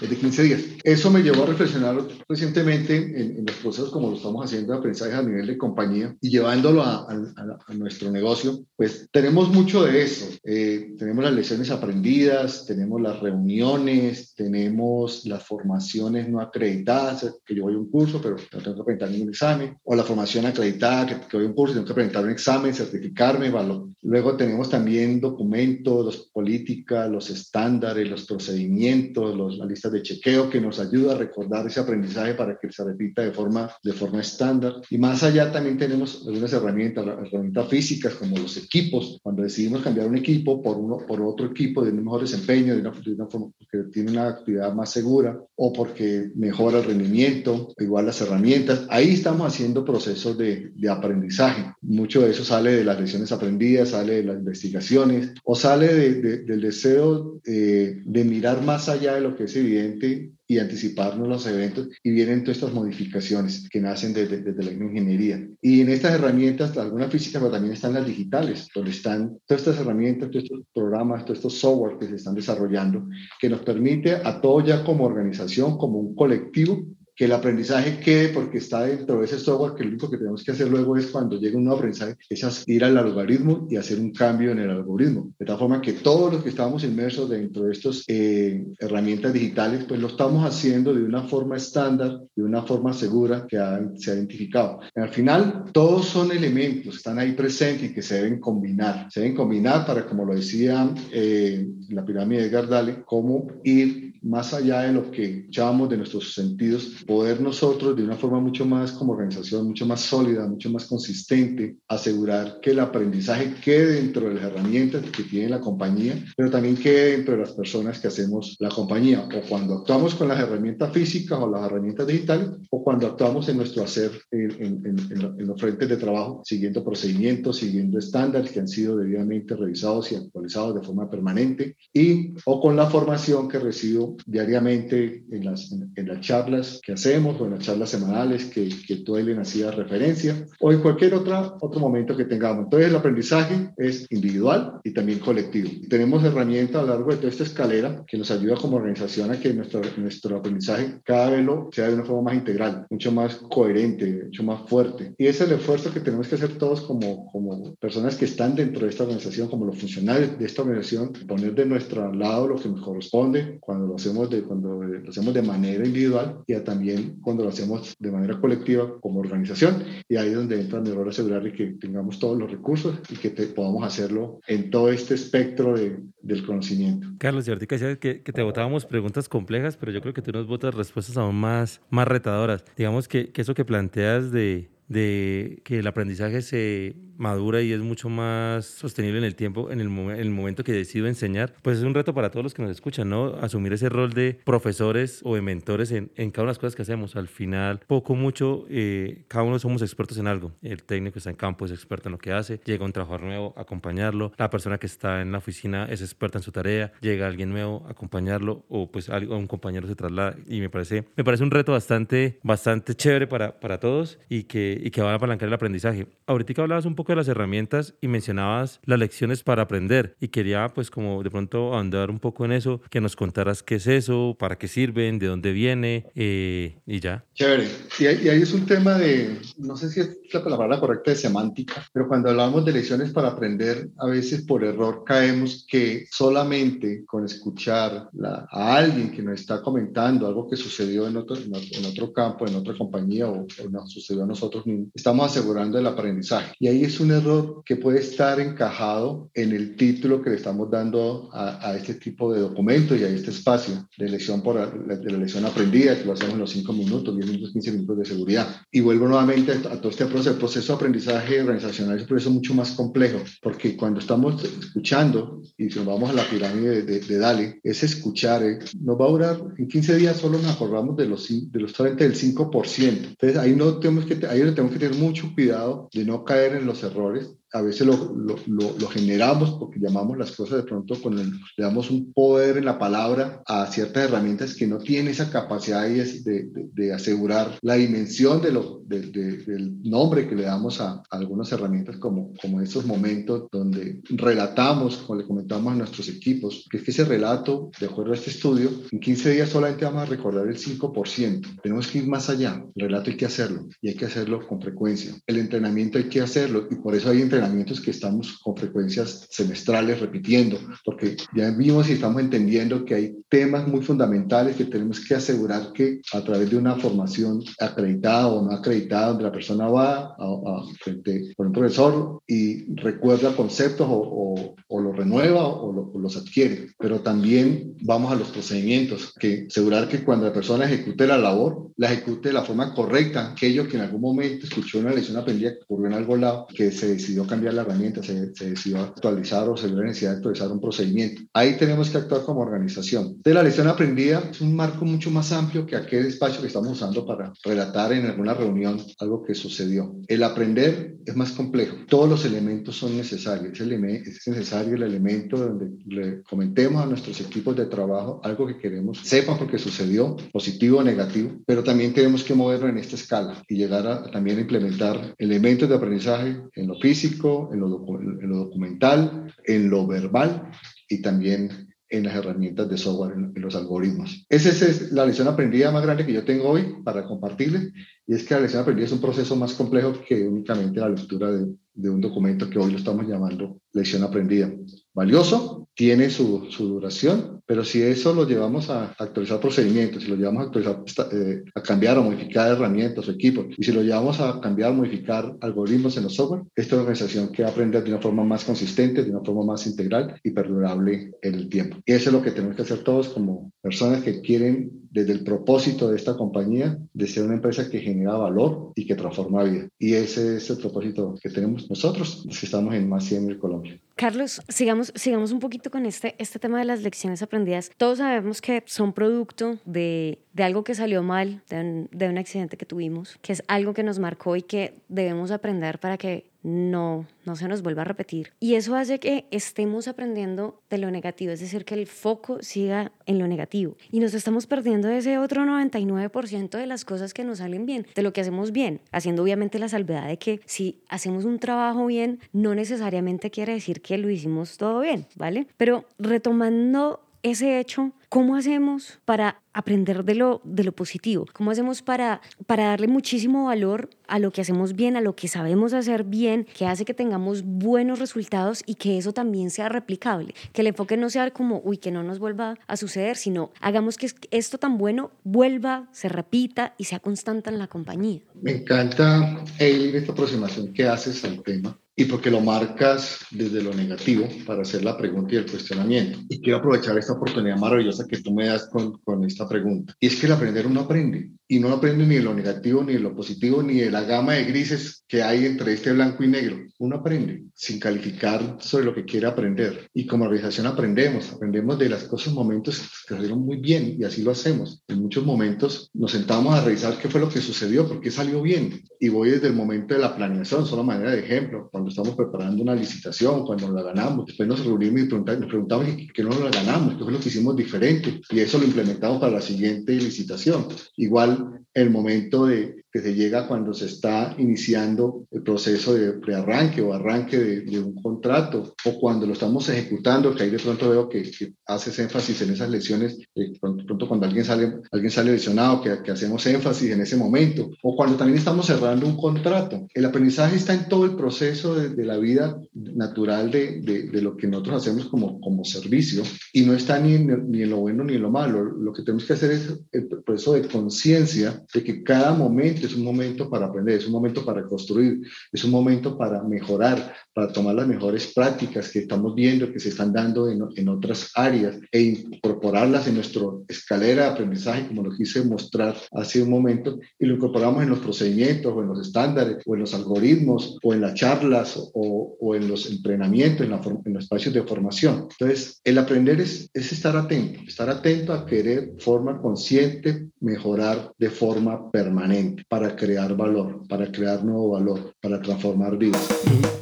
de 0.00 0.16
15 0.16 0.42
días. 0.42 0.60
Eso 0.84 1.10
me 1.10 1.22
llevó 1.22 1.44
a 1.44 1.46
reflexionar 1.46 1.96
recientemente 2.28 2.96
en, 2.96 3.38
en 3.38 3.46
los 3.46 3.56
procesos 3.56 3.90
como 3.90 4.10
lo 4.10 4.16
estamos 4.16 4.44
haciendo 4.44 4.72
de 4.72 4.78
aprendizaje 4.78 5.14
a 5.14 5.22
nivel 5.22 5.46
de 5.46 5.58
compañía 5.58 6.14
y 6.20 6.30
llevándolo 6.30 6.82
a, 6.82 7.06
a, 7.08 7.58
a 7.66 7.74
nuestro 7.74 8.10
negocio, 8.10 8.64
pues 8.76 9.08
tenemos 9.10 9.50
mucho 9.50 9.84
de 9.84 10.02
eso. 10.02 10.26
Eh, 10.44 10.94
tenemos 10.98 11.24
las 11.24 11.34
lecciones 11.34 11.70
aprendidas, 11.70 12.66
tenemos 12.66 13.00
las 13.00 13.20
reuniones, 13.20 14.34
tenemos 14.34 15.24
las 15.26 15.44
formaciones 15.44 16.28
no 16.28 16.40
acreditadas, 16.40 17.36
que 17.44 17.54
yo 17.54 17.64
voy 17.64 17.74
a 17.74 17.78
un 17.78 17.90
curso, 17.90 18.20
pero 18.22 18.36
no 18.36 18.62
tengo 18.62 18.76
que 18.76 18.84
presentar 18.84 19.10
ningún 19.10 19.30
examen, 19.30 19.78
o 19.84 19.94
la 19.94 20.04
formación 20.04 20.46
acreditada, 20.46 21.06
que, 21.06 21.26
que 21.28 21.36
voy 21.36 21.46
a 21.46 21.48
un 21.48 21.54
curso 21.54 21.74
tengo 21.74 21.86
que 21.86 21.94
presentar 21.94 22.24
un 22.24 22.30
examen, 22.30 22.74
certificarme, 22.74 23.50
valor. 23.50 23.88
Luego 24.02 24.25
tenemos 24.34 24.70
también 24.70 25.20
documentos, 25.20 26.04
los, 26.04 26.16
políticas, 26.32 27.10
los 27.10 27.30
estándares, 27.30 28.08
los 28.08 28.26
procedimientos, 28.26 29.36
los, 29.36 29.58
las 29.58 29.68
listas 29.68 29.92
de 29.92 30.02
chequeo 30.02 30.50
que 30.50 30.60
nos 30.60 30.80
ayuda 30.80 31.14
a 31.14 31.18
recordar 31.18 31.66
ese 31.66 31.80
aprendizaje 31.80 32.34
para 32.34 32.58
que 32.58 32.72
se 32.72 32.84
repita 32.84 33.22
de 33.22 33.32
forma, 33.32 33.70
de 33.82 33.92
forma 33.92 34.20
estándar. 34.20 34.80
Y 34.90 34.98
más 34.98 35.22
allá 35.22 35.52
también 35.52 35.78
tenemos 35.78 36.24
algunas 36.26 36.52
herramientas, 36.52 37.06
herramientas 37.06 37.68
físicas 37.68 38.14
como 38.14 38.38
los 38.38 38.56
equipos. 38.56 39.18
Cuando 39.22 39.42
decidimos 39.42 39.82
cambiar 39.82 40.08
un 40.08 40.16
equipo 40.16 40.62
por, 40.62 40.76
uno, 40.76 40.98
por 41.06 41.20
otro 41.20 41.46
equipo 41.46 41.84
de 41.84 41.90
un 41.90 42.04
mejor 42.04 42.22
desempeño, 42.22 42.74
de 42.74 42.80
una, 42.80 42.90
de 42.90 43.12
una 43.12 43.26
forma 43.26 43.52
que 43.70 43.84
tiene 43.84 44.12
una 44.12 44.28
actividad 44.28 44.72
más 44.74 44.90
segura 44.90 45.38
o 45.56 45.72
porque 45.72 46.30
mejora 46.34 46.78
el 46.78 46.84
rendimiento, 46.84 47.74
igual 47.78 48.06
las 48.06 48.20
herramientas, 48.20 48.86
ahí 48.88 49.10
estamos 49.10 49.46
haciendo 49.46 49.84
procesos 49.84 50.36
de, 50.38 50.72
de 50.74 50.88
aprendizaje. 50.88 51.72
Mucho 51.82 52.22
de 52.22 52.30
eso 52.30 52.44
sale 52.44 52.72
de 52.72 52.84
las 52.84 52.98
lecciones 52.98 53.32
aprendidas, 53.32 53.90
sale 53.90 54.15
de 54.16 54.24
las 54.24 54.38
investigaciones 54.38 55.32
o 55.44 55.54
sale 55.54 55.94
de, 55.94 56.14
de, 56.20 56.38
del 56.38 56.60
deseo 56.60 57.40
eh, 57.46 58.02
de 58.04 58.24
mirar 58.24 58.62
más 58.62 58.88
allá 58.88 59.14
de 59.14 59.20
lo 59.20 59.36
que 59.36 59.44
es 59.44 59.56
evidente 59.56 60.32
y 60.48 60.58
anticiparnos 60.58 61.26
los 61.26 61.46
eventos 61.46 61.88
y 62.02 62.10
vienen 62.10 62.44
todas 62.44 62.58
estas 62.58 62.72
modificaciones 62.72 63.68
que 63.68 63.80
nacen 63.80 64.12
desde, 64.12 64.42
desde 64.42 64.62
la 64.62 64.72
ingeniería. 64.72 65.44
Y 65.60 65.80
en 65.80 65.88
estas 65.88 66.14
herramientas, 66.14 66.76
algunas 66.76 67.10
físicas, 67.10 67.42
pero 67.42 67.52
también 67.52 67.74
están 67.74 67.94
las 67.94 68.06
digitales, 68.06 68.68
donde 68.74 68.90
están 68.90 69.38
todas 69.46 69.62
estas 69.66 69.80
herramientas, 69.80 70.30
todos 70.30 70.44
estos 70.44 70.60
programas, 70.72 71.24
todos 71.24 71.38
estos 71.38 71.58
software 71.58 71.98
que 71.98 72.06
se 72.06 72.16
están 72.16 72.34
desarrollando, 72.34 73.08
que 73.40 73.48
nos 73.48 73.60
permite 73.60 74.14
a 74.14 74.40
todos 74.40 74.64
ya 74.66 74.84
como 74.84 75.04
organización, 75.04 75.76
como 75.78 75.98
un 75.98 76.14
colectivo, 76.14 76.84
que 77.16 77.24
el 77.24 77.32
aprendizaje 77.32 77.98
quede 77.98 78.28
porque 78.28 78.58
está 78.58 78.82
dentro 78.82 79.18
de 79.18 79.24
ese 79.24 79.38
software, 79.38 79.74
que 79.74 79.84
lo 79.84 79.90
único 79.90 80.10
que 80.10 80.18
tenemos 80.18 80.44
que 80.44 80.52
hacer 80.52 80.68
luego 80.68 80.96
es 80.98 81.06
cuando 81.06 81.38
llegue 81.38 81.56
un 81.56 81.64
nuevo 81.64 81.78
aprendizaje, 81.78 82.16
es 82.28 82.68
ir 82.68 82.84
al 82.84 82.98
algoritmo 82.98 83.66
y 83.70 83.76
hacer 83.76 83.98
un 83.98 84.12
cambio 84.12 84.52
en 84.52 84.58
el 84.58 84.70
algoritmo. 84.70 85.32
De 85.38 85.46
tal 85.46 85.58
forma 85.58 85.80
que 85.80 85.94
todos 85.94 86.34
los 86.34 86.42
que 86.42 86.50
estamos 86.50 86.84
inmersos 86.84 87.30
dentro 87.30 87.64
de 87.64 87.72
estas 87.72 88.04
eh, 88.08 88.66
herramientas 88.78 89.32
digitales, 89.32 89.84
pues 89.88 89.98
lo 89.98 90.08
estamos 90.08 90.44
haciendo 90.44 90.92
de 90.92 91.02
una 91.02 91.22
forma 91.22 91.56
estándar, 91.56 92.20
de 92.34 92.42
una 92.42 92.62
forma 92.62 92.92
segura 92.92 93.46
que 93.48 93.56
ha, 93.56 93.80
se 93.96 94.10
ha 94.10 94.14
identificado. 94.14 94.80
Al 94.94 95.08
final, 95.08 95.64
todos 95.72 96.06
son 96.06 96.30
elementos 96.32 96.92
que 96.92 96.98
están 96.98 97.18
ahí 97.18 97.32
presentes 97.32 97.90
y 97.90 97.94
que 97.94 98.02
se 98.02 98.16
deben 98.16 98.40
combinar. 98.40 99.08
Se 99.10 99.20
deben 99.20 99.34
combinar 99.34 99.86
para, 99.86 100.04
como 100.06 100.26
lo 100.26 100.34
decía 100.34 100.92
eh, 101.12 101.66
la 101.88 102.04
pirámide 102.04 102.42
de 102.42 102.50
Gardale, 102.50 103.02
cómo 103.06 103.46
ir 103.64 104.05
más 104.26 104.52
allá 104.52 104.82
de 104.82 104.92
lo 104.92 105.10
que 105.10 105.24
escuchábamos 105.24 105.88
de 105.88 105.96
nuestros 105.96 106.34
sentidos, 106.34 107.04
poder 107.06 107.40
nosotros 107.40 107.96
de 107.96 108.02
una 108.02 108.16
forma 108.16 108.40
mucho 108.40 108.66
más 108.66 108.92
como 108.92 109.12
organización, 109.12 109.68
mucho 109.68 109.86
más 109.86 110.00
sólida, 110.00 110.46
mucho 110.46 110.70
más 110.70 110.86
consistente, 110.86 111.76
asegurar 111.88 112.58
que 112.60 112.70
el 112.70 112.80
aprendizaje 112.80 113.54
quede 113.62 113.94
dentro 114.02 114.28
de 114.28 114.34
las 114.34 114.44
herramientas 114.44 115.02
que 115.10 115.22
tiene 115.22 115.48
la 115.48 115.60
compañía, 115.60 116.24
pero 116.36 116.50
también 116.50 116.76
quede 116.76 117.12
dentro 117.12 117.34
de 117.34 117.40
las 117.40 117.52
personas 117.52 118.00
que 118.00 118.08
hacemos 118.08 118.56
la 118.58 118.68
compañía, 118.68 119.28
o 119.32 119.48
cuando 119.48 119.78
actuamos 119.78 120.14
con 120.14 120.28
las 120.28 120.40
herramientas 120.40 120.92
físicas 120.92 121.38
o 121.40 121.48
las 121.48 121.64
herramientas 121.64 122.06
digitales, 122.06 122.48
o 122.70 122.82
cuando 122.82 123.06
actuamos 123.06 123.48
en 123.48 123.58
nuestro 123.58 123.84
hacer 123.84 124.10
en, 124.30 124.82
en 124.84 125.46
los 125.46 125.60
frentes 125.60 125.88
de 125.88 125.96
trabajo, 125.96 126.42
siguiendo 126.44 126.84
procedimientos, 126.84 127.58
siguiendo 127.58 127.98
estándares 127.98 128.50
que 128.50 128.60
han 128.60 128.68
sido 128.68 128.96
debidamente 128.96 129.54
revisados 129.54 130.10
y 130.10 130.16
actualizados 130.16 130.74
de 130.74 130.82
forma 130.82 131.08
permanente, 131.08 131.76
y 131.92 132.32
o 132.44 132.60
con 132.60 132.74
la 132.76 132.86
formación 132.86 133.48
que 133.48 133.58
recibo 133.58 134.15
diariamente 134.26 135.24
en 135.30 135.44
las, 135.44 135.72
en, 135.72 136.08
las 136.08 136.20
charlas 136.20 136.80
que 136.82 136.92
hacemos 136.92 137.40
o 137.40 137.46
en 137.46 137.52
las 137.52 137.60
charlas 137.60 137.90
semanales 137.90 138.46
que, 138.46 138.68
que 138.86 138.96
tú, 138.96 139.16
Ellen, 139.16 139.38
hacías 139.38 139.74
referencia, 139.74 140.46
o 140.60 140.72
en 140.72 140.80
cualquier 140.80 141.14
otra, 141.14 141.54
otro 141.60 141.80
momento 141.80 142.16
que 142.16 142.24
tengamos. 142.24 142.64
Entonces, 142.64 142.88
el 142.88 142.96
aprendizaje 142.96 143.70
es 143.76 144.06
individual 144.10 144.80
y 144.84 144.92
también 144.92 145.18
colectivo. 145.18 145.70
Tenemos 145.88 146.24
herramientas 146.24 146.76
a 146.76 146.82
lo 146.82 146.88
largo 146.88 147.10
de 147.10 147.16
toda 147.16 147.28
esta 147.28 147.44
escalera 147.44 148.04
que 148.06 148.18
nos 148.18 148.30
ayuda 148.30 148.56
como 148.56 148.76
organización 148.76 149.30
a 149.30 149.40
que 149.40 149.52
nuestro, 149.52 149.80
nuestro 149.96 150.36
aprendizaje 150.36 151.00
cada 151.04 151.30
vez 151.30 151.44
lo 151.44 151.68
sea 151.72 151.88
de 151.88 151.94
una 151.94 152.04
forma 152.04 152.30
más 152.30 152.34
integral, 152.34 152.86
mucho 152.90 153.12
más 153.12 153.36
coherente, 153.36 154.24
mucho 154.24 154.42
más 154.42 154.68
fuerte. 154.68 155.14
Y 155.18 155.26
es 155.26 155.40
el 155.40 155.52
esfuerzo 155.52 155.92
que 155.92 156.00
tenemos 156.00 156.28
que 156.28 156.36
hacer 156.36 156.58
todos 156.58 156.82
como, 156.82 157.30
como 157.30 157.74
personas 157.76 158.16
que 158.16 158.24
están 158.24 158.54
dentro 158.54 158.84
de 158.84 158.90
esta 158.90 159.04
organización, 159.04 159.48
como 159.48 159.64
los 159.64 159.78
funcionarios 159.78 160.38
de 160.38 160.44
esta 160.44 160.62
organización, 160.62 161.12
poner 161.26 161.54
de 161.54 161.66
nuestro 161.66 162.12
lado 162.12 162.48
lo 162.48 162.56
que 162.56 162.68
nos 162.68 162.82
corresponde 162.82 163.58
cuando 163.60 163.86
lo 163.86 163.96
hacemos 163.96 164.05
de, 164.14 164.42
cuando 164.42 164.82
lo 164.82 165.08
hacemos 165.08 165.34
de 165.34 165.42
manera 165.42 165.84
individual 165.84 166.38
y 166.46 166.54
también 166.60 167.18
cuando 167.20 167.44
lo 167.44 167.50
hacemos 167.50 167.94
de 167.98 168.10
manera 168.10 168.40
colectiva 168.40 168.98
como 169.00 169.20
organización. 169.20 169.82
Y 170.08 170.16
ahí 170.16 170.28
es 170.28 170.34
donde 170.34 170.60
entra 170.60 170.80
el 170.80 170.88
error 170.88 171.08
asegurar 171.08 171.52
que 171.52 171.66
tengamos 171.80 172.18
todos 172.18 172.38
los 172.38 172.50
recursos 172.50 172.98
y 173.10 173.16
que 173.16 173.30
podamos 173.30 173.84
hacerlo 173.84 174.40
en 174.46 174.70
todo 174.70 174.90
este 174.90 175.14
espectro 175.14 175.76
de, 175.76 175.98
del 176.22 176.44
conocimiento. 176.44 177.08
Carlos, 177.18 177.46
y 177.46 177.50
ahorita 177.50 177.74
decías 177.74 177.98
que, 177.98 178.22
que 178.22 178.32
te 178.32 178.42
botábamos 178.42 178.84
preguntas 178.86 179.28
complejas, 179.28 179.76
pero 179.76 179.92
yo 179.92 180.00
creo 180.00 180.14
que 180.14 180.22
tú 180.22 180.32
nos 180.32 180.46
botas 180.46 180.74
respuestas 180.74 181.16
aún 181.16 181.36
más, 181.36 181.80
más 181.90 182.08
retadoras. 182.08 182.64
Digamos 182.76 183.08
que, 183.08 183.30
que 183.30 183.42
eso 183.42 183.54
que 183.54 183.64
planteas 183.64 184.30
de, 184.30 184.68
de 184.88 185.60
que 185.64 185.78
el 185.78 185.86
aprendizaje 185.86 186.42
se 186.42 186.96
madura 187.18 187.62
y 187.62 187.72
es 187.72 187.80
mucho 187.80 188.08
más 188.08 188.66
sostenible 188.66 189.18
en 189.18 189.24
el 189.24 189.34
tiempo, 189.34 189.70
en 189.70 189.80
el, 189.80 189.88
el, 190.18 190.30
momento 190.30 190.64
que 190.64 190.72
decido 190.72 191.06
enseñar, 191.06 191.54
pues 191.62 191.78
es 191.78 191.84
un 191.84 191.94
reto 191.94 192.14
para 192.14 192.30
todos 192.30 192.44
los 192.44 192.54
que 192.54 192.62
nos 192.62 192.70
escuchan, 192.70 193.08
¿no? 193.08 193.36
Asumir 193.40 193.72
ese 193.72 193.88
rol 193.88 194.12
de 194.12 194.38
profesores 194.44 195.20
o 195.24 195.34
de 195.34 195.42
mentores 195.42 195.92
en, 195.92 196.10
en 196.16 196.30
cada 196.30 196.44
una 196.44 196.50
de 196.50 196.54
las 196.54 196.58
cosas 196.58 196.74
que 196.74 196.82
hacemos. 196.82 197.16
Al 197.16 197.28
final, 197.28 197.80
poco, 197.86 198.14
mucho, 198.14 198.66
eh, 198.68 199.24
cada 199.28 199.44
uno 199.44 199.58
somos 199.58 199.82
expertos 199.82 200.18
en 200.18 200.26
algo. 200.26 200.52
El 200.62 200.82
técnico 200.82 201.18
está 201.18 201.30
en 201.30 201.36
campo, 201.36 201.64
es 201.64 201.70
experto 201.70 202.08
en 202.08 202.12
lo 202.12 202.18
que 202.18 202.32
hace, 202.32 202.60
llega 202.64 202.84
un 202.84 202.92
trabajador 202.92 203.22
nuevo, 203.22 203.54
acompañarlo. 203.56 204.32
La 204.36 204.50
persona 204.50 204.78
que 204.78 204.86
está 204.86 205.22
en 205.22 205.32
la 205.32 205.38
oficina 205.38 205.86
es 205.90 206.00
experta 206.02 206.38
en 206.38 206.42
su 206.42 206.52
tarea, 206.52 206.92
llega 207.00 207.26
alguien 207.26 207.50
nuevo, 207.50 207.86
acompañarlo, 207.88 208.64
o 208.68 208.90
pues 208.90 209.08
un 209.08 209.46
compañero 209.46 209.86
se 209.86 209.94
traslada. 209.94 210.36
Y 210.48 210.60
me 210.60 210.70
parece, 210.70 211.04
me 211.16 211.24
parece 211.24 211.44
un 211.44 211.50
reto 211.50 211.72
bastante, 211.72 212.38
bastante 212.42 212.94
chévere 212.94 213.26
para, 213.26 213.60
para 213.60 213.78
todos 213.78 214.18
y 214.28 214.44
que, 214.44 214.80
y 214.82 214.90
que 214.90 215.02
va 215.02 215.12
a 215.12 215.14
apalancar 215.14 215.48
el 215.48 215.54
aprendizaje. 215.54 216.06
Ahorita 216.26 216.46
hablabas 216.62 216.86
un 216.86 216.94
poco 216.94 217.05
de 217.12 217.16
las 217.16 217.28
herramientas 217.28 217.94
y 218.00 218.08
mencionabas 218.08 218.80
las 218.84 218.98
lecciones 218.98 219.42
para 219.42 219.62
aprender 219.62 220.16
y 220.20 220.28
quería 220.28 220.68
pues 220.74 220.90
como 220.90 221.22
de 221.22 221.30
pronto 221.30 221.76
andar 221.76 222.10
un 222.10 222.18
poco 222.18 222.44
en 222.44 222.52
eso, 222.52 222.80
que 222.90 223.00
nos 223.00 223.16
contaras 223.16 223.62
qué 223.62 223.76
es 223.76 223.86
eso, 223.86 224.36
para 224.38 224.58
qué 224.58 224.68
sirven, 224.68 225.18
de 225.18 225.26
dónde 225.26 225.52
viene 225.52 226.06
eh, 226.14 226.78
y 226.86 227.00
ya. 227.00 227.24
Chévere. 227.34 227.68
Y 227.98 228.06
ahí, 228.06 228.42
es 228.42 228.52
un 228.52 228.66
tema 228.66 228.98
de, 228.98 229.38
no 229.58 229.76
sé 229.76 229.90
si 229.90 230.00
es 230.00 230.18
la 230.32 230.42
palabra 230.42 230.80
correcta 230.80 231.12
de 231.12 231.16
semántica, 231.16 231.86
pero 231.92 232.08
cuando 232.08 232.30
hablamos 232.30 232.64
de 232.64 232.72
lecciones 232.72 233.10
para 233.10 233.28
aprender, 233.28 233.88
a 233.98 234.06
veces 234.06 234.42
por 234.42 234.64
error 234.64 235.04
caemos 235.04 235.66
que 235.68 236.06
solamente 236.10 237.04
con 237.06 237.24
escuchar 237.24 238.08
a 238.50 238.76
alguien 238.76 239.10
que 239.10 239.22
nos 239.22 239.40
está 239.40 239.62
comentando 239.62 240.26
algo 240.26 240.48
que 240.48 240.56
sucedió 240.56 241.06
en 241.06 241.16
otro, 241.16 241.36
en 241.36 241.84
otro 241.84 242.12
campo, 242.12 242.46
en 242.46 242.56
otra 242.56 242.76
compañía 242.76 243.28
o, 243.28 243.46
o 243.46 243.70
nos 243.70 243.92
sucedió 243.92 244.24
a 244.24 244.26
nosotros 244.26 244.66
mismos, 244.66 244.88
estamos 244.94 245.30
asegurando 245.30 245.78
el 245.78 245.86
aprendizaje. 245.86 246.54
Y 246.58 246.68
ahí 246.68 246.84
es 246.84 246.95
un 247.00 247.10
error 247.10 247.62
que 247.64 247.76
puede 247.76 248.00
estar 248.00 248.40
encajado 248.40 249.30
en 249.34 249.52
el 249.52 249.76
título 249.76 250.22
que 250.22 250.30
le 250.30 250.36
estamos 250.36 250.70
dando 250.70 251.28
a, 251.32 251.74
este 251.76 251.94
tipo 251.94 252.32
de 252.32 252.40
documento 252.40 252.96
y 252.96 253.04
a 253.04 253.08
este 253.08 253.30
espacio 253.30 253.88
de 253.96 254.08
lección 254.08 254.42
por 254.42 254.56
de 254.56 255.12
la 255.12 255.18
lección 255.18 255.44
aprendida, 255.44 255.96
que 255.96 256.04
lo 256.04 256.12
hacemos 256.12 256.34
en 256.34 256.40
los 256.40 256.50
5 256.50 256.72
minutos, 256.72 257.14
10 257.16 257.26
minutos, 257.28 257.52
15 257.52 257.72
minutos 257.72 257.98
de 257.98 258.04
seguridad. 258.04 258.48
Y 258.70 258.80
vuelvo 258.80 259.06
nuevamente 259.06 259.52
a 259.52 259.80
todo 259.80 259.90
este 259.90 260.06
proceso. 260.06 260.30
El 260.30 260.38
proceso 260.38 260.72
de 260.72 260.76
aprendizaje 260.76 261.40
organizacional 261.40 261.96
es 261.96 262.02
un 262.02 262.08
proceso 262.08 262.30
mucho 262.30 262.54
más 262.54 262.72
complejo, 262.72 263.18
porque 263.42 263.76
cuando 263.76 264.00
estamos 264.00 264.42
escuchando, 264.44 265.42
y 265.58 265.70
si 265.70 265.78
nos 265.78 265.86
vamos 265.86 266.10
a 266.10 266.14
la 266.14 266.28
pirámide 266.28 266.82
de, 266.82 267.00
de, 267.00 267.18
Dale, 267.18 267.60
es 267.62 267.82
escuchar, 267.82 268.42
eh, 268.42 268.58
nos 268.80 269.00
va 269.00 269.06
a 269.06 269.10
durar, 269.10 269.40
en 269.58 269.68
15 269.68 269.96
días 269.96 270.16
solo 270.16 270.38
nos 270.38 270.52
acordamos 270.52 270.96
de 270.96 271.06
los, 271.06 271.28
de 271.28 271.60
los 271.60 271.72
30 271.72 272.04
del 272.04 272.14
5%. 272.14 273.08
Entonces 273.08 273.36
ahí 273.36 273.54
no 273.54 273.78
tenemos 273.78 274.04
que, 274.06 274.14
ahí 274.26 274.40
tenemos 274.40 274.72
que 274.72 274.78
tener 274.78 274.96
mucho 274.96 275.32
cuidado 275.34 275.88
de 275.92 276.04
no 276.04 276.24
caer 276.24 276.56
en 276.56 276.66
los 276.66 276.82
errores 276.86 277.36
a 277.56 277.62
veces 277.62 277.86
lo, 277.86 278.14
lo, 278.14 278.36
lo, 278.46 278.88
generamos 278.88 279.52
porque 279.58 279.80
llamamos 279.80 280.18
las 280.18 280.32
cosas 280.32 280.58
de 280.58 280.64
pronto 280.64 281.00
con 281.00 281.18
el, 281.18 281.30
le 281.30 281.64
damos 281.64 281.90
un 281.90 282.12
poder 282.12 282.58
en 282.58 282.64
la 282.64 282.78
palabra 282.78 283.42
a 283.46 283.66
ciertas 283.66 284.04
herramientas 284.04 284.54
que 284.54 284.66
no 284.66 284.78
tienen 284.78 285.08
esa 285.08 285.30
capacidad 285.30 285.82
de, 285.82 286.20
de, 286.22 286.68
de 286.72 286.92
asegurar 286.92 287.58
la 287.62 287.74
dimensión 287.74 288.42
de 288.42 288.52
lo, 288.52 288.82
del 288.86 289.82
nombre 289.82 290.28
que 290.28 290.34
le 290.34 290.44
damos 290.44 290.80
a, 290.80 291.02
algunas 291.10 291.50
herramientas 291.52 291.96
como, 291.96 292.32
como 292.40 292.60
estos 292.60 292.86
momentos 292.86 293.48
donde 293.50 294.00
relatamos, 294.10 294.98
como 294.98 295.20
le 295.20 295.26
comentamos 295.26 295.72
a 295.72 295.76
nuestros 295.76 296.08
equipos, 296.08 296.66
que 296.70 296.78
es 296.78 296.84
que 296.84 296.90
ese 296.90 297.04
relato, 297.04 297.70
de 297.80 297.86
acuerdo 297.86 298.12
a 298.12 298.16
este 298.16 298.30
estudio, 298.30 298.70
en 298.90 299.00
15 299.00 299.32
días 299.32 299.48
solamente 299.48 299.84
vamos 299.84 300.02
a 300.02 300.06
recordar 300.06 300.46
el 300.46 300.56
5%. 300.56 301.60
Tenemos 301.62 301.88
que 301.88 301.98
ir 301.98 302.06
más 302.06 302.30
allá. 302.30 302.64
El 302.74 302.82
relato 302.82 303.10
hay 303.10 303.16
que 303.16 303.26
hacerlo 303.26 303.68
y 303.80 303.88
hay 303.88 303.94
que 303.94 304.06
hacerlo 304.06 304.46
con 304.46 304.60
frecuencia. 304.60 305.14
El 305.26 305.38
entrenamiento 305.38 305.98
hay 305.98 306.04
que 306.04 306.20
hacerlo 306.20 306.66
y 306.70 306.76
por 306.76 306.94
eso 306.94 307.10
hay 307.10 307.22
entrenamiento 307.22 307.45
que 307.84 307.90
estamos 307.90 308.38
con 308.42 308.56
frecuencias 308.56 309.26
semestrales 309.30 310.00
repitiendo, 310.00 310.58
porque 310.84 311.16
ya 311.34 311.50
vimos 311.50 311.88
y 311.88 311.92
estamos 311.92 312.20
entendiendo 312.22 312.84
que 312.84 312.94
hay 312.94 313.16
temas 313.28 313.66
muy 313.66 313.82
fundamentales 313.82 314.56
que 314.56 314.64
tenemos 314.64 315.00
que 315.00 315.14
asegurar 315.14 315.72
que 315.72 316.00
a 316.12 316.22
través 316.22 316.50
de 316.50 316.56
una 316.56 316.76
formación 316.76 317.42
acreditada 317.60 318.28
o 318.28 318.42
no 318.42 318.52
acreditada, 318.52 319.08
donde 319.08 319.24
la 319.24 319.32
persona 319.32 319.68
va 319.68 320.16
a, 320.18 320.62
frente 320.82 321.32
por 321.36 321.46
un 321.46 321.52
profesor 321.52 322.20
y 322.26 322.74
recuerda 322.76 323.36
conceptos 323.36 323.86
o, 323.90 324.54
o, 324.68 324.80
los 324.80 324.96
renueva 324.96 325.46
o, 325.46 325.72
los 325.98 326.16
adquiere, 326.16 326.68
pero 326.78 327.00
también 327.00 327.74
vamos 327.80 328.12
a 328.12 328.16
los 328.16 328.28
procedimientos, 328.28 329.12
que 329.18 329.46
asegurar 329.48 329.88
que 329.88 330.04
cuando 330.04 330.26
la 330.26 330.32
persona 330.32 330.66
ejecute 330.66 331.06
la 331.06 331.18
labor, 331.18 331.70
la 331.76 331.92
ejecute 331.92 332.28
de 332.28 332.34
la 332.34 332.42
forma 332.42 332.74
correcta, 332.74 333.32
aquello 333.32 333.66
que 333.66 333.76
en 333.76 333.82
algún 333.82 334.00
momento 334.00 334.46
escuchó 334.46 334.78
una 334.78 334.92
lección 334.92 335.16
aprendida 335.16 335.52
que 335.52 335.64
ocurrió 335.64 335.86
en 335.88 335.94
algún 335.94 336.20
lado, 336.20 336.46
que 336.54 336.70
se 336.70 336.88
decidió 336.88 337.25
cambiar 337.26 337.54
la 337.54 337.62
herramienta, 337.62 338.02
se, 338.02 338.34
se 338.34 338.50
decidió 338.50 338.78
actualizar 338.80 339.48
o 339.48 339.56
se 339.56 339.68
dio 339.68 339.76
la 339.76 339.84
necesidad 339.84 340.12
de 340.12 340.16
actualizar 340.16 340.50
un 340.50 340.60
procedimiento. 340.60 341.22
Ahí 341.32 341.56
tenemos 341.56 341.90
que 341.90 341.98
actuar 341.98 342.22
como 342.22 342.40
organización. 342.40 343.20
De 343.22 343.34
la 343.34 343.42
lección 343.42 343.68
aprendida 343.68 344.22
es 344.30 344.40
un 344.40 344.54
marco 344.54 344.84
mucho 344.84 345.10
más 345.10 345.32
amplio 345.32 345.66
que 345.66 345.76
aquel 345.76 346.06
espacio 346.06 346.40
que 346.40 346.48
estamos 346.48 346.70
usando 346.70 347.04
para 347.06 347.32
relatar 347.44 347.92
en 347.92 348.06
alguna 348.06 348.34
reunión 348.34 348.80
algo 348.98 349.22
que 349.22 349.34
sucedió. 349.34 349.96
El 350.08 350.22
aprender 350.22 350.96
es 351.06 351.16
más 351.16 351.32
complejo. 351.32 351.76
Todos 351.88 352.08
los 352.08 352.24
elementos 352.24 352.76
son 352.76 352.96
necesarios. 352.96 353.58
Es, 353.60 354.26
necesario 354.26 354.74
el 354.74 354.82
elemento 354.82 355.36
donde 355.36 355.70
le 355.86 356.22
comentemos 356.22 356.82
a 356.82 356.86
nuestros 356.86 357.20
equipos 357.20 357.56
de 357.56 357.66
trabajo 357.66 358.20
algo 358.24 358.46
que 358.46 358.58
queremos, 358.58 358.98
sepan 359.04 359.38
porque 359.38 359.58
sucedió, 359.58 360.16
positivo 360.32 360.78
o 360.78 360.82
negativo, 360.82 361.32
pero 361.46 361.62
también 361.62 361.94
tenemos 361.94 362.24
que 362.24 362.34
moverlo 362.34 362.68
en 362.68 362.78
esta 362.78 362.96
escala 362.96 363.42
y 363.48 363.56
llegar 363.56 363.86
a 363.86 364.10
también 364.10 364.38
a 364.38 364.40
implementar 364.40 365.14
elementos 365.18 365.68
de 365.68 365.74
aprendizaje 365.76 366.36
en 366.54 366.66
lo 366.66 366.78
físico, 366.80 367.15
en 367.52 367.60
lo, 367.60 367.68
documental, 367.68 369.34
en 369.44 369.70
lo 369.70 369.86
verbal 369.86 370.50
y 370.88 371.02
también 371.02 371.68
en 371.88 372.04
las 372.04 372.16
herramientas 372.16 372.68
de 372.68 372.76
software, 372.76 373.14
en, 373.14 373.40
los 373.40 373.54
algoritmos. 373.54 374.26
Esa 374.28 374.50
es 374.50 374.92
la 374.92 375.06
lección 375.06 375.28
aprendida 375.28 375.70
más 375.70 375.82
grande 375.84 376.04
que 376.04 376.12
yo 376.12 376.24
tengo 376.24 376.48
hoy 376.48 376.82
para 376.84 377.04
compartirles, 377.04 377.72
y 378.06 378.14
es 378.14 378.24
que 378.24 378.34
la 378.34 378.40
lección 378.40 378.62
aprendida 378.62 378.86
es 378.86 378.92
un 378.92 379.00
proceso 379.00 379.36
más 379.36 379.54
complejo 379.54 379.92
que 380.06 380.26
únicamente 380.26 380.80
la 380.80 380.88
lectura 380.88 381.30
de, 381.30 381.54
de 381.76 381.90
un 381.90 382.00
documento 382.00 382.50
que 382.50 382.58
hoy 382.58 382.72
lo 382.72 382.78
estamos 382.78 383.06
llamando 383.06 383.58
lección 383.72 384.02
aprendida. 384.02 384.50
Valioso, 384.94 385.68
tiene 385.74 386.08
su, 386.08 386.46
su 386.50 386.66
duración, 386.66 387.42
pero 387.44 387.62
si 387.62 387.82
eso 387.82 388.14
lo 388.14 388.26
llevamos 388.26 388.70
a 388.70 388.94
actualizar 388.98 389.38
procedimientos, 389.38 390.02
si 390.02 390.08
lo 390.08 390.16
llevamos 390.16 390.42
a, 390.42 390.46
actualizar, 390.46 391.08
eh, 391.12 391.44
a 391.54 391.62
cambiar 391.62 391.98
o 391.98 392.02
modificar 392.02 392.50
herramientas 392.50 393.06
o 393.06 393.12
equipos, 393.12 393.46
y 393.56 393.62
si 393.62 393.72
lo 393.72 393.82
llevamos 393.82 394.18
a 394.20 394.40
cambiar 394.40 394.72
modificar 394.72 395.36
algoritmos 395.42 395.96
en 395.98 396.04
los 396.04 396.14
software, 396.14 396.44
esta 396.56 396.76
organización 396.76 397.28
que 397.28 397.44
aprende 397.44 397.82
de 397.82 397.90
una 397.90 398.00
forma 398.00 398.24
más 398.24 398.44
consistente, 398.44 399.04
de 399.04 399.10
una 399.10 399.20
forma 399.20 399.44
más 399.44 399.66
integral 399.66 400.18
y 400.24 400.30
perdurable 400.30 401.12
en 401.20 401.34
el 401.34 401.48
tiempo. 401.50 401.76
Y 401.84 401.92
eso 401.92 402.08
es 402.08 402.14
lo 402.14 402.22
que 402.22 402.30
tenemos 402.30 402.56
que 402.56 402.62
hacer 402.62 402.82
todos 402.82 403.10
como 403.10 403.52
personas 403.60 404.02
que 404.02 404.22
quieren, 404.22 404.85
desde 404.96 405.12
el 405.12 405.24
propósito 405.24 405.90
de 405.90 405.96
esta 405.96 406.16
compañía, 406.16 406.78
de 406.94 407.06
ser 407.06 407.24
una 407.24 407.34
empresa 407.34 407.68
que 407.68 407.80
genera 407.80 408.16
valor 408.16 408.72
y 408.74 408.86
que 408.86 408.94
transforma 408.94 409.44
vida. 409.44 409.68
Y 409.78 409.92
ese 409.92 410.38
es 410.38 410.48
el 410.48 410.56
propósito 410.56 411.14
que 411.22 411.28
tenemos 411.28 411.68
nosotros, 411.68 412.24
los 412.24 412.40
que 412.40 412.46
estamos 412.46 412.74
en 412.74 412.88
Más 412.88 413.04
100 413.04 413.38
Colombia. 413.38 413.78
Carlos, 413.94 414.40
sigamos, 414.48 414.92
sigamos 414.94 415.32
un 415.32 415.40
poquito 415.40 415.70
con 415.70 415.84
este, 415.84 416.14
este 416.18 416.38
tema 416.38 416.58
de 416.58 416.64
las 416.64 416.82
lecciones 416.82 417.20
aprendidas. 417.20 417.70
Todos 417.76 417.98
sabemos 417.98 418.40
que 418.40 418.62
son 418.64 418.94
producto 418.94 419.58
de, 419.66 420.18
de 420.32 420.42
algo 420.42 420.64
que 420.64 420.74
salió 420.74 421.02
mal, 421.02 421.42
de 421.50 421.60
un, 421.60 421.88
de 421.92 422.08
un 422.08 422.16
accidente 422.16 422.56
que 422.56 422.64
tuvimos, 422.64 423.18
que 423.20 423.34
es 423.34 423.42
algo 423.48 423.74
que 423.74 423.82
nos 423.82 423.98
marcó 423.98 424.34
y 424.34 424.42
que 424.42 424.72
debemos 424.88 425.30
aprender 425.30 425.78
para 425.78 425.98
que 425.98 426.30
no, 426.46 427.06
no 427.24 427.34
se 427.34 427.48
nos 427.48 427.62
vuelva 427.62 427.82
a 427.82 427.84
repetir. 427.84 428.32
Y 428.38 428.54
eso 428.54 428.76
hace 428.76 429.00
que 429.00 429.26
estemos 429.32 429.88
aprendiendo 429.88 430.62
de 430.70 430.78
lo 430.78 430.92
negativo, 430.92 431.32
es 431.32 431.40
decir, 431.40 431.64
que 431.64 431.74
el 431.74 431.88
foco 431.88 432.38
siga 432.40 432.92
en 433.04 433.18
lo 433.18 433.26
negativo. 433.26 433.76
Y 433.90 433.98
nos 433.98 434.14
estamos 434.14 434.46
perdiendo 434.46 434.88
ese 434.88 435.18
otro 435.18 435.42
99% 435.42 436.50
de 436.56 436.66
las 436.66 436.84
cosas 436.84 437.12
que 437.12 437.24
nos 437.24 437.38
salen 437.38 437.66
bien, 437.66 437.86
de 437.96 438.02
lo 438.02 438.12
que 438.12 438.20
hacemos 438.20 438.52
bien, 438.52 438.80
haciendo 438.92 439.24
obviamente 439.24 439.58
la 439.58 439.68
salvedad 439.68 440.06
de 440.06 440.18
que 440.18 440.40
si 440.46 440.82
hacemos 440.88 441.24
un 441.24 441.40
trabajo 441.40 441.84
bien, 441.86 442.20
no 442.32 442.54
necesariamente 442.54 443.32
quiere 443.32 443.54
decir 443.54 443.82
que 443.82 443.98
lo 443.98 444.08
hicimos 444.08 444.56
todo 444.56 444.80
bien, 444.80 445.06
¿vale? 445.16 445.48
Pero 445.56 445.84
retomando 445.98 447.00
ese 447.24 447.58
hecho, 447.58 447.90
¿cómo 448.08 448.36
hacemos 448.36 448.98
para 449.04 449.42
aprender 449.52 450.04
de 450.04 450.14
lo, 450.14 450.40
de 450.44 450.64
lo 450.64 450.72
positivo? 450.72 451.26
¿Cómo 451.32 451.50
hacemos 451.50 451.82
para, 451.82 452.20
para 452.46 452.66
darle 452.66 452.88
muchísimo 452.88 453.46
valor 453.46 453.90
a 454.06 454.18
lo 454.18 454.30
que 454.30 454.40
hacemos 454.40 454.74
bien, 454.74 454.96
a 454.96 455.00
lo 455.00 455.16
que 455.16 455.28
sabemos 455.28 455.72
hacer 455.72 456.04
bien, 456.04 456.46
que 456.56 456.66
hace 456.66 456.84
que 456.84 456.94
tengamos 456.94 457.42
buenos 457.42 457.98
resultados 457.98 458.62
y 458.66 458.76
que 458.76 458.98
eso 458.98 459.12
también 459.12 459.50
sea 459.50 459.68
replicable? 459.68 460.34
Que 460.52 460.60
el 460.60 460.68
enfoque 460.68 460.96
no 460.96 461.10
sea 461.10 461.30
como, 461.30 461.60
uy, 461.64 461.78
que 461.78 461.90
no 461.90 462.02
nos 462.02 462.18
vuelva 462.18 462.58
a 462.66 462.76
suceder, 462.76 463.16
sino 463.16 463.50
hagamos 463.60 463.96
que 463.96 464.10
esto 464.30 464.58
tan 464.58 464.78
bueno 464.78 465.10
vuelva, 465.24 465.88
se 465.92 466.08
repita 466.08 466.74
y 466.78 466.84
sea 466.84 467.00
constante 467.00 467.50
en 467.50 467.58
la 467.58 467.66
compañía. 467.66 468.20
Me 468.40 468.52
encanta, 468.52 469.42
Eileen, 469.58 469.96
esta 469.96 470.12
aproximación 470.12 470.72
que 470.72 470.86
haces 470.86 471.24
al 471.24 471.42
tema 471.42 471.78
y 471.98 472.04
porque 472.04 472.30
lo 472.30 472.40
marcas 472.42 473.20
desde 473.30 473.62
lo 473.62 473.72
negativo 473.72 474.28
para 474.44 474.62
hacer 474.62 474.84
la 474.84 474.98
pregunta 474.98 475.34
y 475.34 475.38
el 475.38 475.50
cuestionamiento. 475.50 476.18
Y 476.28 476.40
quiero 476.42 476.58
aprovechar 476.58 476.98
esta 476.98 477.14
oportunidad 477.14 477.56
maravillosa 477.56 477.95
que 478.04 478.18
tú 478.18 478.34
me 478.34 478.46
das 478.46 478.66
con, 478.66 478.98
con 478.98 479.24
esta 479.24 479.48
pregunta. 479.48 479.94
Y 480.00 480.08
es 480.08 480.16
que 480.16 480.26
el 480.26 480.32
aprender 480.32 480.66
uno 480.66 480.80
aprende. 480.80 481.30
Y 481.48 481.60
no 481.60 481.72
aprende 481.72 482.04
ni 482.06 482.16
de 482.16 482.22
lo 482.22 482.34
negativo, 482.34 482.82
ni 482.82 482.94
de 482.94 482.98
lo 482.98 483.14
positivo, 483.14 483.62
ni 483.62 483.74
de 483.74 483.90
la 483.90 484.02
gama 484.02 484.34
de 484.34 484.44
grises 484.44 485.04
que 485.06 485.22
hay 485.22 485.46
entre 485.46 485.74
este 485.74 485.92
blanco 485.92 486.24
y 486.24 486.28
negro. 486.28 486.56
Uno 486.78 486.96
aprende 486.96 487.44
sin 487.54 487.78
calificar 487.78 488.56
sobre 488.60 488.84
lo 488.84 488.94
que 488.94 489.04
quiere 489.04 489.28
aprender. 489.28 489.88
Y 489.94 490.06
como 490.06 490.24
organización 490.24 490.66
aprendemos, 490.66 491.32
aprendemos 491.32 491.78
de 491.78 491.88
las 491.88 492.04
cosas, 492.04 492.34
momentos 492.34 492.80
que 493.06 493.14
salieron 493.14 493.40
muy 493.40 493.58
bien 493.58 493.96
y 493.98 494.04
así 494.04 494.22
lo 494.22 494.32
hacemos. 494.32 494.82
En 494.88 495.00
muchos 495.00 495.24
momentos 495.24 495.90
nos 495.94 496.12
sentamos 496.12 496.54
a 496.54 496.64
revisar 496.64 496.98
qué 496.98 497.08
fue 497.08 497.20
lo 497.20 497.28
que 497.28 497.40
sucedió, 497.40 497.86
por 497.86 498.00
qué 498.00 498.10
salió 498.10 498.42
bien. 498.42 498.82
Y 498.98 499.08
voy 499.08 499.30
desde 499.30 499.46
el 499.46 499.54
momento 499.54 499.94
de 499.94 500.00
la 500.00 500.16
planeación, 500.16 500.66
solo 500.66 500.82
manera 500.82 501.12
de 501.12 501.20
ejemplo, 501.20 501.68
cuando 501.70 501.90
estamos 501.90 502.16
preparando 502.16 502.62
una 502.62 502.74
licitación, 502.74 503.46
cuando 503.46 503.70
la 503.72 503.82
ganamos, 503.82 504.26
después 504.26 504.48
nos 504.48 504.64
reunimos 504.64 505.02
y 505.02 505.04
preguntamos, 505.04 505.40
nos 505.40 505.48
preguntamos 505.48 505.86
qué 506.12 506.22
no 506.22 506.30
la 506.30 506.50
ganamos, 506.50 506.94
qué 506.96 507.04
fue 507.04 507.12
lo 507.12 507.20
que 507.20 507.28
hicimos 507.28 507.54
diferente. 507.54 507.85
Y 508.30 508.40
eso 508.40 508.58
lo 508.58 508.64
implementamos 508.64 509.20
para 509.20 509.32
la 509.32 509.40
siguiente 509.40 509.92
licitación. 509.92 510.66
Igual 510.96 511.60
el 511.74 511.90
momento 511.90 512.46
de 512.46 512.84
que 512.96 513.02
se 513.02 513.14
llega 513.14 513.46
cuando 513.46 513.74
se 513.74 513.84
está 513.86 514.34
iniciando 514.38 515.26
el 515.30 515.42
proceso 515.42 515.92
de 515.92 516.14
prearranque 516.14 516.80
o 516.80 516.94
arranque 516.94 517.36
de, 517.36 517.78
un 517.78 517.94
contrato 518.00 518.74
o 518.86 518.98
cuando 518.98 519.26
lo 519.26 519.34
estamos 519.34 519.68
ejecutando, 519.68 520.34
que 520.34 520.44
ahí 520.44 520.50
de 520.50 520.58
pronto 520.58 520.88
veo 520.88 521.06
que, 521.06 521.30
que 521.30 521.52
haces 521.66 521.98
énfasis 521.98 522.40
en 522.40 522.54
esas 522.54 522.70
lesiones, 522.70 523.18
de 523.34 523.52
pronto, 523.60 524.08
cuando 524.08 524.24
alguien 524.24 524.46
sale, 524.46 524.78
alguien 524.90 525.10
sale 525.10 525.32
lesionado, 525.32 525.82
que, 525.82 526.02
que, 526.02 526.10
hacemos 526.10 526.46
énfasis 526.46 526.90
en 526.90 527.02
ese 527.02 527.16
momento, 527.16 527.68
o 527.82 527.94
cuando 527.94 528.16
también 528.16 528.38
estamos 528.38 528.64
cerrando 528.64 529.06
un 529.06 529.18
contrato. 529.18 529.86
El 529.92 530.06
aprendizaje 530.06 530.56
está 530.56 530.72
en 530.72 530.88
todo 530.88 531.04
el 531.04 531.16
proceso 531.16 531.74
de, 531.74 531.90
de 531.90 532.04
la 532.04 532.16
vida 532.16 532.58
natural 532.72 533.50
de, 533.50 533.82
de, 533.82 534.22
lo 534.22 534.36
que 534.36 534.46
nosotros 534.46 534.82
hacemos 534.82 535.06
como, 535.06 535.38
como 535.40 535.64
servicio 535.64 536.22
y 536.52 536.62
no 536.62 536.72
está 536.72 536.98
ni 536.98 537.14
en, 537.14 537.50
ni 537.50 537.62
en 537.62 537.70
lo 537.70 537.78
bueno 537.78 538.04
ni 538.04 538.14
en 538.14 538.22
lo 538.22 538.30
malo. 538.30 538.64
Lo 538.64 538.92
que 538.94 539.02
tenemos 539.02 539.26
que 539.26 539.34
hacer 539.34 539.50
es 539.50 539.68
el 539.92 540.08
proceso 540.08 540.54
de 540.54 540.66
conciencia 540.66 541.62
de 541.74 541.84
que 541.84 542.02
cada 542.02 542.32
momento 542.32 542.85
es 542.86 542.94
un 542.94 543.04
momento 543.04 543.48
para 543.50 543.66
aprender, 543.66 543.96
es 543.96 544.06
un 544.06 544.12
momento 544.12 544.44
para 544.44 544.64
construir, 544.64 545.20
es 545.52 545.64
un 545.64 545.70
momento 545.70 546.16
para 546.16 546.42
mejorar, 546.42 547.14
para 547.34 547.52
tomar 547.52 547.74
las 547.74 547.86
mejores 547.86 548.32
prácticas 548.34 548.90
que 548.90 549.00
estamos 549.00 549.34
viendo, 549.34 549.72
que 549.72 549.80
se 549.80 549.90
están 549.90 550.12
dando 550.12 550.48
en, 550.48 550.62
en 550.76 550.88
otras 550.88 551.30
áreas 551.34 551.76
e 551.92 552.00
incorporarlas 552.00 553.06
en 553.06 553.16
nuestra 553.16 553.42
escalera 553.68 554.24
de 554.24 554.30
aprendizaje, 554.30 554.86
como 554.86 555.02
lo 555.02 555.10
quise 555.10 555.44
mostrar 555.44 555.96
hace 556.12 556.42
un 556.42 556.50
momento, 556.50 556.98
y 557.18 557.26
lo 557.26 557.34
incorporamos 557.34 557.82
en 557.82 557.90
los 557.90 557.98
procedimientos 557.98 558.72
o 558.74 558.82
en 558.82 558.88
los 558.88 559.06
estándares 559.06 559.58
o 559.66 559.74
en 559.74 559.80
los 559.80 559.94
algoritmos 559.94 560.78
o 560.82 560.94
en 560.94 561.00
las 561.00 561.14
charlas 561.14 561.76
o, 561.94 562.36
o 562.40 562.54
en 562.54 562.68
los 562.68 562.90
entrenamientos, 562.90 563.62
en, 563.62 563.70
la, 563.70 563.80
en, 564.04 564.14
los 564.14 564.24
espacios 564.24 564.54
de 564.54 564.62
formación. 564.62 565.28
Entonces, 565.30 565.80
el 565.84 565.98
aprender 565.98 566.40
es, 566.40 566.70
es 566.72 566.92
estar 566.92 567.16
atento, 567.16 567.60
estar 567.66 567.90
atento 567.90 568.32
a 568.32 568.46
querer 568.46 568.94
forma 568.98 569.40
consciente 569.40 570.28
mejorar 570.40 571.12
de 571.18 571.30
forma 571.30 571.90
permanente 571.90 572.64
para 572.78 572.94
crear 572.94 573.34
valor, 573.34 573.88
para 573.88 574.12
crear 574.12 574.44
nuevo 574.44 574.72
valor, 574.72 575.14
para 575.22 575.40
transformar 575.40 575.96
vidas. 575.96 576.28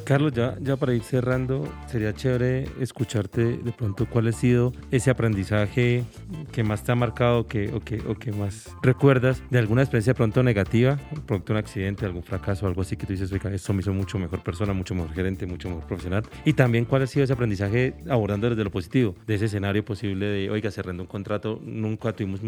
Carlos, 0.03 0.33
ya, 0.33 0.55
ya 0.61 0.75
para 0.75 0.93
ir 0.93 1.01
cerrando, 1.01 1.67
sería 1.87 2.13
chévere 2.13 2.65
escucharte 2.79 3.57
de 3.57 3.71
pronto 3.71 4.05
cuál 4.07 4.27
ha 4.27 4.31
sido 4.33 4.71
ese 4.91 5.09
aprendizaje 5.09 6.03
que 6.51 6.63
más 6.63 6.83
te 6.83 6.91
ha 6.91 6.95
marcado 6.95 7.47
que, 7.47 7.73
o, 7.73 7.79
que, 7.79 8.01
o 8.07 8.13
que 8.13 8.31
más 8.31 8.69
recuerdas 8.83 9.41
de 9.49 9.57
alguna 9.57 9.81
experiencia 9.81 10.11
de 10.11 10.17
pronto 10.17 10.43
negativa, 10.43 10.99
pronto 11.25 11.53
un 11.53 11.57
accidente, 11.57 12.05
algún 12.05 12.21
fracaso, 12.21 12.67
algo 12.67 12.81
así 12.81 12.97
que 12.97 13.07
tú 13.07 13.13
dices, 13.13 13.31
oiga, 13.31 13.51
esto 13.51 13.73
me 13.73 13.79
hizo 13.79 13.93
mucho 13.93 14.19
mejor 14.19 14.43
persona, 14.43 14.73
mucho 14.73 14.93
mejor 14.93 15.13
gerente, 15.13 15.47
mucho 15.47 15.69
mejor 15.69 15.87
profesional. 15.87 16.23
Y 16.43 16.53
también 16.53 16.85
cuál 16.85 17.01
ha 17.01 17.07
sido 17.07 17.23
ese 17.23 17.33
aprendizaje 17.33 17.95
abordando 18.07 18.49
desde 18.49 18.63
lo 18.63 18.69
positivo, 18.69 19.15
de 19.25 19.35
ese 19.35 19.45
escenario 19.45 19.83
posible 19.83 20.27
de, 20.27 20.51
oiga, 20.51 20.69
cerrando 20.69 21.01
un 21.01 21.07
contrato, 21.07 21.59
nunca 21.63 22.13
tuvimos, 22.13 22.41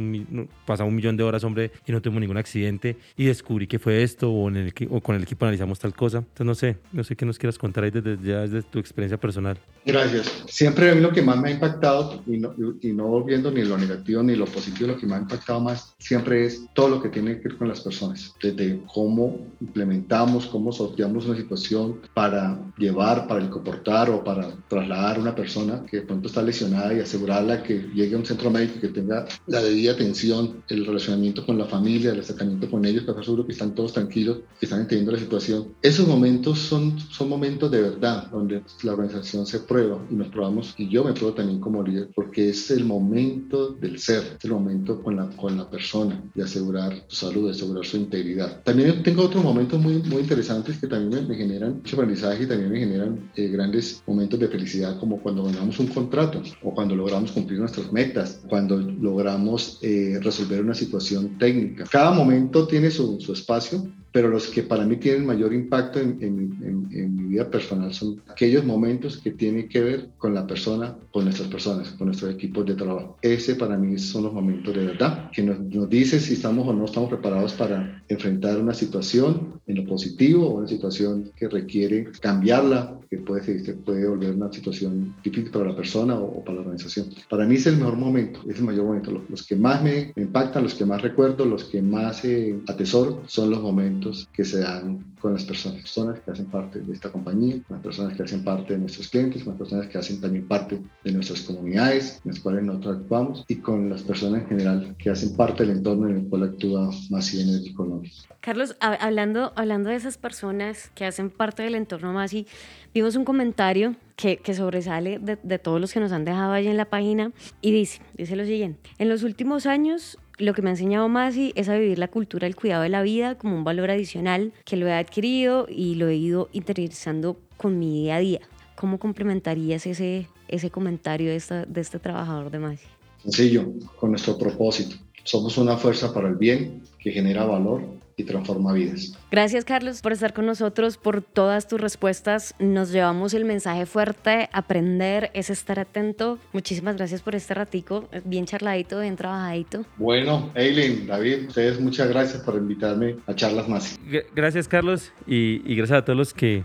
pasamos 0.68 0.90
un 0.92 0.96
millón 0.96 1.18
de 1.18 1.24
horas, 1.24 1.44
hombre, 1.44 1.72
y 1.88 1.92
no 1.92 2.02
tuvimos 2.02 2.22
ningún 2.22 2.38
accidente 2.38 2.98
y 3.16 3.26
descubrí 3.38 3.68
que 3.68 3.80
fue 3.80 4.04
esto 4.04 4.32
o, 4.32 4.50
en 4.50 4.58
el, 4.58 4.74
o 4.90 5.02
con 5.02 5.16
el 5.16 5.24
equipo 5.24 5.46
analizamos 5.46 5.80
tal 5.80 5.94
cosa. 5.94 6.20
Entonces, 6.20 6.46
no 6.46 6.56
sé, 6.56 6.78
no 6.92 7.04
sé 7.04 7.16
qué 7.16 7.26
nos 7.26 7.38
quieras 7.38 7.58
contar 7.58 7.84
ahí 7.84 7.92
desde, 7.92 8.18
ya 8.22 8.42
desde 8.42 8.64
tu 8.64 8.80
experiencia 8.80 9.20
personal. 9.20 9.58
Gracias. 9.86 10.44
Siempre 10.48 10.92
a 10.92 10.96
mí 10.96 11.02
lo 11.02 11.12
que 11.12 11.22
más 11.22 11.38
me 11.40 11.50
ha 11.50 11.52
impactado, 11.52 12.22
y 12.28 12.38
no, 12.38 12.54
y 12.82 12.92
no 12.92 13.08
volviendo 13.08 13.52
ni 13.52 13.64
lo 13.64 13.78
negativo 13.78 14.22
ni 14.24 14.36
lo 14.36 14.46
positivo, 14.46 14.88
lo 14.88 14.98
que 14.98 15.06
me 15.06 15.16
ha 15.16 15.20
impactado 15.20 15.62
más 15.62 15.96
siempre 15.98 16.46
es 16.46 16.66
todo 16.74 16.90
lo 16.90 17.02
que 17.02 17.10
tiene 17.10 17.40
que 17.40 17.50
ver 17.50 17.58
con 17.58 17.70
las 17.70 17.82
personas, 17.82 18.36
desde 18.42 18.82
cómo 18.94 19.48
implementamos, 19.62 20.48
cómo 20.48 20.72
sorteamos 20.72 21.26
una 21.26 21.38
situación 21.38 22.02
para 22.14 22.60
llevar, 22.78 23.28
para 23.28 23.50
comportar 23.50 24.10
o 24.10 24.24
para 24.24 24.52
trasladar 24.68 25.18
a 25.18 25.20
una 25.20 25.36
persona 25.36 25.84
que 25.90 25.98
de 25.98 26.04
pronto 26.04 26.28
está 26.28 26.42
lesionada 26.42 26.94
y 26.94 27.00
asegurarla 27.00 27.64
que 27.64 27.90
llegue 27.94 28.16
a 28.16 28.18
un 28.18 28.26
centro 28.26 28.50
médico 28.50 28.82
que 28.82 28.90
tenga 28.90 29.26
la 29.46 29.62
debida 29.62 29.94
atención, 29.94 30.64
el 30.68 30.86
relacionamiento 30.86 31.46
con 31.46 31.58
la 31.58 31.66
familia, 31.66 32.12
el 32.12 32.20
acercamiento 32.20 32.70
con 32.70 32.86
ellos, 32.86 33.06
seguro 33.24 33.46
que 33.46 33.54
están 33.54 33.76
todos 33.76 33.94
tranquilos, 33.94 34.40
que 34.60 34.66
están 34.66 34.82
entendiendo 34.82 35.12
la 35.12 35.20
situación. 35.20 35.74
Esos 35.82 36.08
momentos 36.08 36.60
son, 36.60 37.00
son 37.00 37.30
momentos 37.30 37.72
de 37.72 37.82
verdad, 37.82 38.28
donde 38.32 38.64
la 38.84 38.94
organización 38.94 39.46
se 39.46 39.60
prueba 39.60 40.00
y 40.10 40.16
nos 40.16 40.28
probamos, 40.30 40.74
y 40.78 40.90
yo 40.90 41.04
me 41.04 41.14
pruebo 41.14 41.34
también 41.34 41.60
como 41.60 41.84
líder, 41.84 42.10
porque 42.16 42.50
es 42.50 42.72
el 42.72 42.86
momento 42.86 43.70
del 43.70 44.00
ser, 44.00 44.38
es 44.38 44.46
el 44.46 44.52
momento 44.52 45.02
con 45.02 45.16
la, 45.16 45.30
con 45.30 45.58
la 45.58 45.70
persona, 45.70 46.24
de 46.34 46.44
asegurar 46.44 47.06
su 47.08 47.26
salud, 47.26 47.46
de 47.46 47.52
asegurar 47.52 47.86
su 47.86 47.98
integridad. 47.98 48.64
También 48.64 49.04
tengo 49.04 49.24
otros 49.24 49.44
momentos 49.44 49.80
muy, 49.80 50.02
muy 50.04 50.22
interesantes 50.22 50.78
que 50.78 50.88
también 50.88 51.28
me, 51.28 51.36
generan 51.36 51.78
mucho 51.78 51.96
aprendizaje 51.96 52.44
y 52.44 52.48
también 52.48 52.72
me 52.72 52.80
generan 52.80 53.32
eh, 53.36 53.48
grandes 53.48 54.04
momentos 54.06 54.40
de 54.40 54.48
felicidad, 54.48 55.00
como 55.00 55.20
cuando 55.22 55.44
ganamos 55.44 55.80
un 55.80 55.88
contrato 55.88 56.42
o 56.64 56.74
cuando 56.74 56.96
logramos 56.96 57.32
cumplir 57.32 57.60
nuestras 57.60 57.92
metas, 57.92 58.42
cuando 58.50 58.78
logramos 58.78 59.80
eh, 59.82 60.20
resolver 60.22 60.62
una 60.62 60.74
situación 60.74 61.38
técnica. 61.38 61.86
Cada 61.90 62.12
momento 62.12 62.68
tiene 62.68 62.92
su, 62.92 63.07
su 63.20 63.34
espacio, 63.34 63.88
pero 64.12 64.30
los 64.30 64.48
que 64.48 64.64
para 64.64 64.86
mí 64.86 64.98
tienen 64.98 65.26
mayor 65.26 65.54
impacto 65.54 66.00
en, 66.00 66.18
en, 66.22 66.88
en, 66.92 67.16
mi 67.16 67.24
vida 67.24 67.50
personal 67.50 67.94
son 67.94 68.22
aquellos 68.28 68.66
momentos 68.66 69.18
que 69.18 69.32
tienen 69.32 69.68
que 69.68 69.82
ver 69.82 70.10
con 70.18 70.34
la 70.34 70.48
persona, 70.48 70.96
con 71.12 71.26
nuestras 71.26 71.50
personas, 71.50 71.90
con 71.92 72.08
nuestros 72.08 72.34
equipos 72.34 72.66
de 72.66 72.76
trabajo. 72.76 73.18
Ese 73.22 73.56
para 73.56 73.78
mí 73.78 73.98
son 73.98 74.24
los 74.24 74.34
momentos 74.34 74.74
de 74.74 74.86
verdad, 74.86 75.30
que 75.32 75.44
nos, 75.44 75.60
nos 75.60 75.90
dice 75.90 76.20
si 76.20 76.34
estamos 76.34 76.68
o 76.68 76.74
no 76.74 76.86
estamos 76.86 77.10
preparados 77.10 77.54
para 77.54 78.04
enfrentar 78.08 78.58
una 78.60 78.74
situación 78.74 79.62
en 79.68 79.76
lo 79.76 79.86
positivo 79.86 80.48
o 80.48 80.58
una 80.60 80.68
situación 80.68 81.32
que 81.36 81.50
requiere 81.50 82.10
cambiarla, 82.22 83.00
que 83.10 83.18
puede, 83.18 83.64
se 83.64 83.74
puede 83.74 84.08
volver 84.08 84.36
una 84.36 84.52
situación 84.52 85.16
difícil 85.24 85.52
para 85.52 85.66
la 85.66 85.76
persona 85.76 86.16
o, 86.16 86.44
para 86.44 86.56
la 86.56 86.62
organización. 86.62 87.08
Para 87.30 87.46
mí 87.46 87.56
es 87.56 87.68
el 87.68 87.78
mejor 87.78 87.98
momento, 87.98 88.40
es 88.50 88.58
el 88.58 88.64
mayor 88.64 88.86
momento. 88.86 89.12
Los, 89.12 89.30
los 89.30 89.46
que 89.46 89.56
más 89.56 89.84
me, 89.84 90.14
impactan, 90.16 90.64
los 90.64 90.74
que 90.74 90.86
más 90.86 91.02
recuerdo, 91.02 91.46
los 91.46 91.66
que 91.66 91.82
más 91.82 92.24
eh, 92.26 92.58
atesoro 92.68 93.24
son 93.28 93.50
los 93.50 93.62
momentos 93.62 93.97
que 94.34 94.46
se 94.46 94.60
dan 94.60 95.04
con 95.20 95.34
las 95.34 95.44
personas, 95.44 95.82
personas 95.82 96.20
que 96.20 96.32
hacen 96.32 96.46
parte 96.46 96.80
de 96.80 96.94
esta 96.94 97.12
compañía, 97.12 97.56
con 97.68 97.78
las 97.78 97.84
personas 97.84 98.16
que 98.16 98.24
hacen 98.24 98.44
parte 98.44 98.74
de 98.74 98.80
nuestros 98.80 99.08
clientes, 99.10 99.44
con 99.44 99.54
las 99.54 99.60
personas 99.60 99.88
que 99.88 99.98
hacen 99.98 100.22
también 100.22 100.48
parte 100.48 100.82
de 101.04 101.12
nuestras 101.12 101.42
comunidades 101.42 102.22
en 102.24 102.32
las 102.32 102.40
cuales 102.40 102.64
nosotros 102.64 102.98
actuamos 102.98 103.46
y 103.48 103.58
con 103.58 103.90
las 103.90 104.04
personas 104.04 104.42
en 104.42 104.48
general 104.48 104.96
que 104.98 105.10
hacen 105.10 105.36
parte 105.36 105.66
del 105.66 105.78
entorno 105.78 106.10
en 106.10 106.18
el 106.18 106.28
cual 106.28 106.44
actúa 106.44 106.90
Masi 107.10 107.42
Energy 107.42 107.74
Colombia. 107.74 108.12
Carlos, 108.42 108.76
hablando, 108.80 109.52
hablando 109.56 109.90
de 109.90 109.96
esas 109.96 110.18
personas 110.18 110.92
que 110.96 111.06
hacen 111.06 111.30
parte 111.30 111.64
del 111.64 111.76
entorno 111.76 112.14
Masi, 112.14 112.48
vimos 112.94 113.16
un 113.16 113.26
comentario 113.26 113.96
que, 114.16 114.38
que 114.38 114.54
sobresale 114.54 115.20
de, 115.20 115.38
de, 115.42 115.60
todos 115.60 115.80
los 115.80 115.94
que 115.94 116.00
nos 116.00 116.12
han 116.12 116.26
dejado 116.26 116.54
allí 116.54 116.68
en 116.68 116.78
la 116.78 116.86
página 116.86 117.32
y 117.62 117.72
dice, 117.72 118.02
dice 118.16 118.36
lo 118.36 118.46
siguiente, 118.46 118.90
en 118.98 119.10
los 119.10 119.24
últimos 119.24 119.66
años 119.66 120.18
lo 120.38 120.54
que 120.54 120.62
me 120.62 120.70
ha 120.70 120.74
enseñado 120.74 121.10
Masi 121.10 121.52
es 121.56 121.68
a 121.70 121.78
vivir 121.78 121.98
la 121.98 122.08
cultura 122.08 122.46
del 122.46 122.56
cuidado 122.56 122.84
de 122.84 122.90
la 122.90 123.02
vida 123.02 123.38
como 123.38 123.56
un 123.56 123.64
valor 123.64 123.90
adicional 123.90 124.54
que 124.66 124.78
lo 124.78 124.88
he 124.88 124.94
adquirido 124.94 125.68
y 125.70 125.96
lo 125.96 126.08
he 126.10 126.16
ido 126.16 126.50
interiorizando 126.54 127.40
con 127.58 127.80
mi 127.80 128.04
día 128.04 128.18
a 128.18 128.20
día. 128.20 128.42
¿Cómo 128.76 129.00
complementarías 129.00 129.88
ese, 129.88 130.28
ese 130.48 130.70
comentario 130.70 131.30
de, 131.30 131.36
esta, 131.36 131.66
de 131.66 131.82
este 131.82 131.98
trabajador 131.98 132.52
de 132.52 132.60
Masi? 132.60 132.86
Sencillo, 133.24 133.66
con 134.00 134.12
nuestro 134.12 134.38
propósito. 134.38 134.96
Somos 135.24 135.58
una 135.58 135.76
fuerza 135.76 136.14
para 136.14 136.30
el 136.30 136.36
bien 136.36 136.84
que 137.00 137.12
genera 137.12 137.44
valor 137.44 137.82
y 138.18 138.24
transforma 138.24 138.74
vidas. 138.74 139.14
Gracias 139.30 139.64
Carlos 139.64 140.02
por 140.02 140.12
estar 140.12 140.34
con 140.34 140.48
nosotros, 140.48 140.98
por 140.98 141.22
todas 141.22 141.68
tus 141.68 141.80
respuestas. 141.80 142.56
Nos 142.58 142.92
llevamos 142.92 143.36
el 143.36 143.46
mensaje 143.46 143.86
fuerte, 143.86 144.50
aprender 144.52 145.30
es 145.34 145.52
estar 145.52 145.80
atento. 145.80 146.40
Muchísimas 146.52 146.98
gracias 146.98 147.22
por 147.22 147.36
este 147.36 147.54
ratico, 147.54 148.10
bien 148.26 148.46
charladito, 148.46 149.00
bien 149.00 149.16
trabajadito. 149.16 149.86
Bueno, 149.98 150.52
Eileen, 150.56 151.06
David, 151.06 151.48
ustedes 151.48 151.80
muchas 151.80 152.10
gracias 152.10 152.42
por 152.42 152.56
invitarme 152.56 153.18
a 153.28 153.36
charlas 153.36 153.70
más. 153.70 154.00
Gracias 154.36 154.68
Carlos 154.68 155.14
y, 155.28 155.62
y 155.72 155.76
gracias 155.76 156.00
a 156.00 156.06
todos 156.06 156.18
los 156.18 156.34
que, 156.34 156.64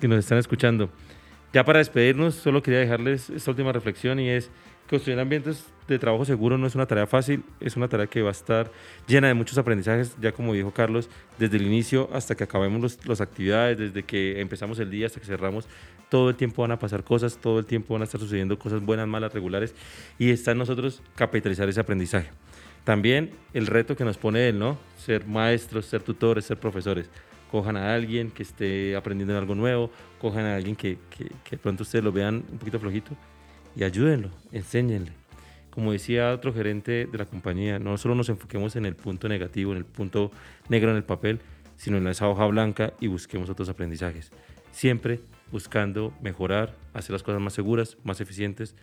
que 0.00 0.08
nos 0.08 0.18
están 0.18 0.38
escuchando. 0.38 0.90
Ya 1.52 1.64
para 1.64 1.78
despedirnos, 1.78 2.34
solo 2.34 2.62
quería 2.62 2.80
dejarles 2.80 3.30
esta 3.30 3.52
última 3.52 3.72
reflexión 3.72 4.18
y 4.18 4.28
es 4.28 4.50
construir 4.88 5.18
ambientes 5.18 5.66
de 5.86 5.98
trabajo 5.98 6.24
seguro 6.24 6.58
no 6.58 6.66
es 6.66 6.74
una 6.74 6.86
tarea 6.86 7.06
fácil, 7.06 7.44
es 7.60 7.76
una 7.76 7.88
tarea 7.88 8.06
que 8.06 8.22
va 8.22 8.28
a 8.28 8.32
estar 8.32 8.70
llena 9.06 9.28
de 9.28 9.34
muchos 9.34 9.56
aprendizajes, 9.58 10.16
ya 10.20 10.32
como 10.32 10.54
dijo 10.54 10.70
Carlos, 10.70 11.08
desde 11.38 11.56
el 11.56 11.66
inicio 11.66 12.08
hasta 12.12 12.34
que 12.34 12.44
acabemos 12.44 12.98
las 13.06 13.20
actividades, 13.20 13.78
desde 13.78 14.02
que 14.02 14.40
empezamos 14.40 14.78
el 14.78 14.90
día 14.90 15.06
hasta 15.06 15.20
que 15.20 15.26
cerramos, 15.26 15.66
todo 16.08 16.30
el 16.30 16.36
tiempo 16.36 16.62
van 16.62 16.72
a 16.72 16.78
pasar 16.78 17.04
cosas, 17.04 17.38
todo 17.38 17.58
el 17.58 17.66
tiempo 17.66 17.94
van 17.94 18.02
a 18.02 18.04
estar 18.04 18.20
sucediendo 18.20 18.58
cosas 18.58 18.82
buenas, 18.82 19.06
malas, 19.06 19.32
regulares, 19.32 19.74
y 20.18 20.30
está 20.30 20.52
en 20.52 20.58
nosotros 20.58 21.02
capitalizar 21.14 21.68
ese 21.68 21.80
aprendizaje. 21.80 22.30
También 22.84 23.30
el 23.52 23.66
reto 23.66 23.96
que 23.96 24.04
nos 24.04 24.16
pone 24.16 24.48
él, 24.48 24.58
¿no? 24.58 24.78
Ser 24.96 25.26
maestros, 25.26 25.86
ser 25.86 26.02
tutores, 26.02 26.46
ser 26.46 26.58
profesores. 26.58 27.10
Cojan 27.50 27.76
a 27.76 27.94
alguien 27.94 28.30
que 28.30 28.42
esté 28.42 28.96
aprendiendo 28.96 29.34
en 29.34 29.38
algo 29.38 29.54
nuevo, 29.54 29.90
cojan 30.18 30.44
a 30.44 30.56
alguien 30.56 30.76
que, 30.76 30.98
que, 31.10 31.30
que 31.44 31.58
pronto 31.58 31.82
ustedes 31.82 32.04
lo 32.04 32.12
vean 32.12 32.44
un 32.50 32.58
poquito 32.58 32.78
flojito 32.78 33.16
y 33.78 33.84
ayúdenlo, 33.84 34.30
enséñenle. 34.50 35.12
Como 35.70 35.92
decía 35.92 36.32
otro 36.32 36.52
gerente 36.52 37.06
de 37.06 37.18
la 37.18 37.26
compañía, 37.26 37.78
no 37.78 37.96
solo 37.96 38.16
nos 38.16 38.28
enfoquemos 38.28 38.74
en 38.74 38.84
el 38.84 38.96
punto 38.96 39.28
negativo, 39.28 39.70
en 39.70 39.78
el 39.78 39.84
punto 39.84 40.32
negro 40.68 40.90
en 40.90 40.96
el 40.96 41.04
papel, 41.04 41.40
sino 41.76 41.96
en 41.96 42.08
esa 42.08 42.28
hoja 42.28 42.44
blanca 42.46 42.92
y 42.98 43.06
busquemos 43.06 43.48
otros 43.48 43.68
aprendizajes. 43.68 44.32
Siempre 44.72 45.20
buscando 45.52 46.12
mejorar, 46.20 46.74
hacer 46.92 47.12
las 47.12 47.22
cosas 47.22 47.40
más 47.40 47.52
seguras, 47.52 47.96
más 48.02 48.20
eficientes 48.20 48.74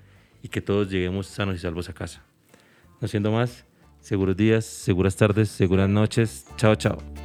y 0.41 0.47
que 0.47 0.62
todos 0.62 0.89
lleguemos 0.89 1.27
sanos 1.27 1.55
y 1.55 1.60
salvos 1.60 1.89
a 1.89 1.93
casa. 1.93 2.23
No 3.01 3.10
siendo 3.10 3.34
más, 3.34 3.65
seguros 3.99 4.38
días, 4.38 4.63
seguras 4.63 5.17
tardes, 5.17 5.49
seguras 5.49 5.89
noches. 5.89 6.45
Chao, 6.55 6.75
chao. 6.75 7.25